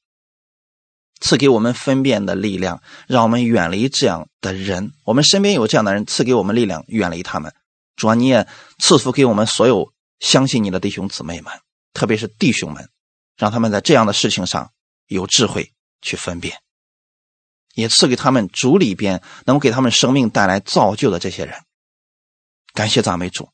[1.19, 4.91] 赐给我们分辨的力量，让我们远离这样的人。
[5.03, 7.55] 我们身边有这样的人，赐给我们力量，远离他们。
[7.97, 8.47] 主啊，你也
[8.79, 11.51] 赐福给我们所有相信你的弟兄姊妹们，
[11.93, 12.89] 特别是弟兄们，
[13.35, 14.71] 让他们在这样的事情上
[15.07, 16.61] 有智慧去分辨，
[17.73, 21.59] 也赐给他们主里边能够给他们生命带来造就的这些人。
[22.73, 23.49] 感谢赞美主，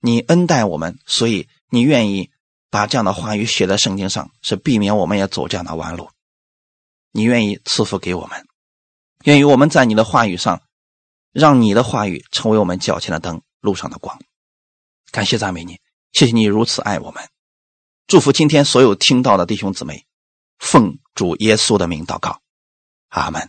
[0.00, 2.30] 你恩待我们，所以你愿意
[2.70, 6.08] 把这样的话语写在圣经上，是避免我们也走这样的弯路。
[7.10, 8.46] 你愿意赐福给我们，
[9.24, 10.62] 愿意我们在你的话语上，
[11.30, 14.20] 让你的话语成为我们脚前的灯，路上的光。
[15.10, 15.80] 感谢赞美你，
[16.12, 17.26] 谢谢你如此爱我们，
[18.06, 20.04] 祝福今天所有听到的弟兄姊妹，
[20.58, 22.42] 奉主耶稣的名祷告，
[23.08, 23.48] 阿门。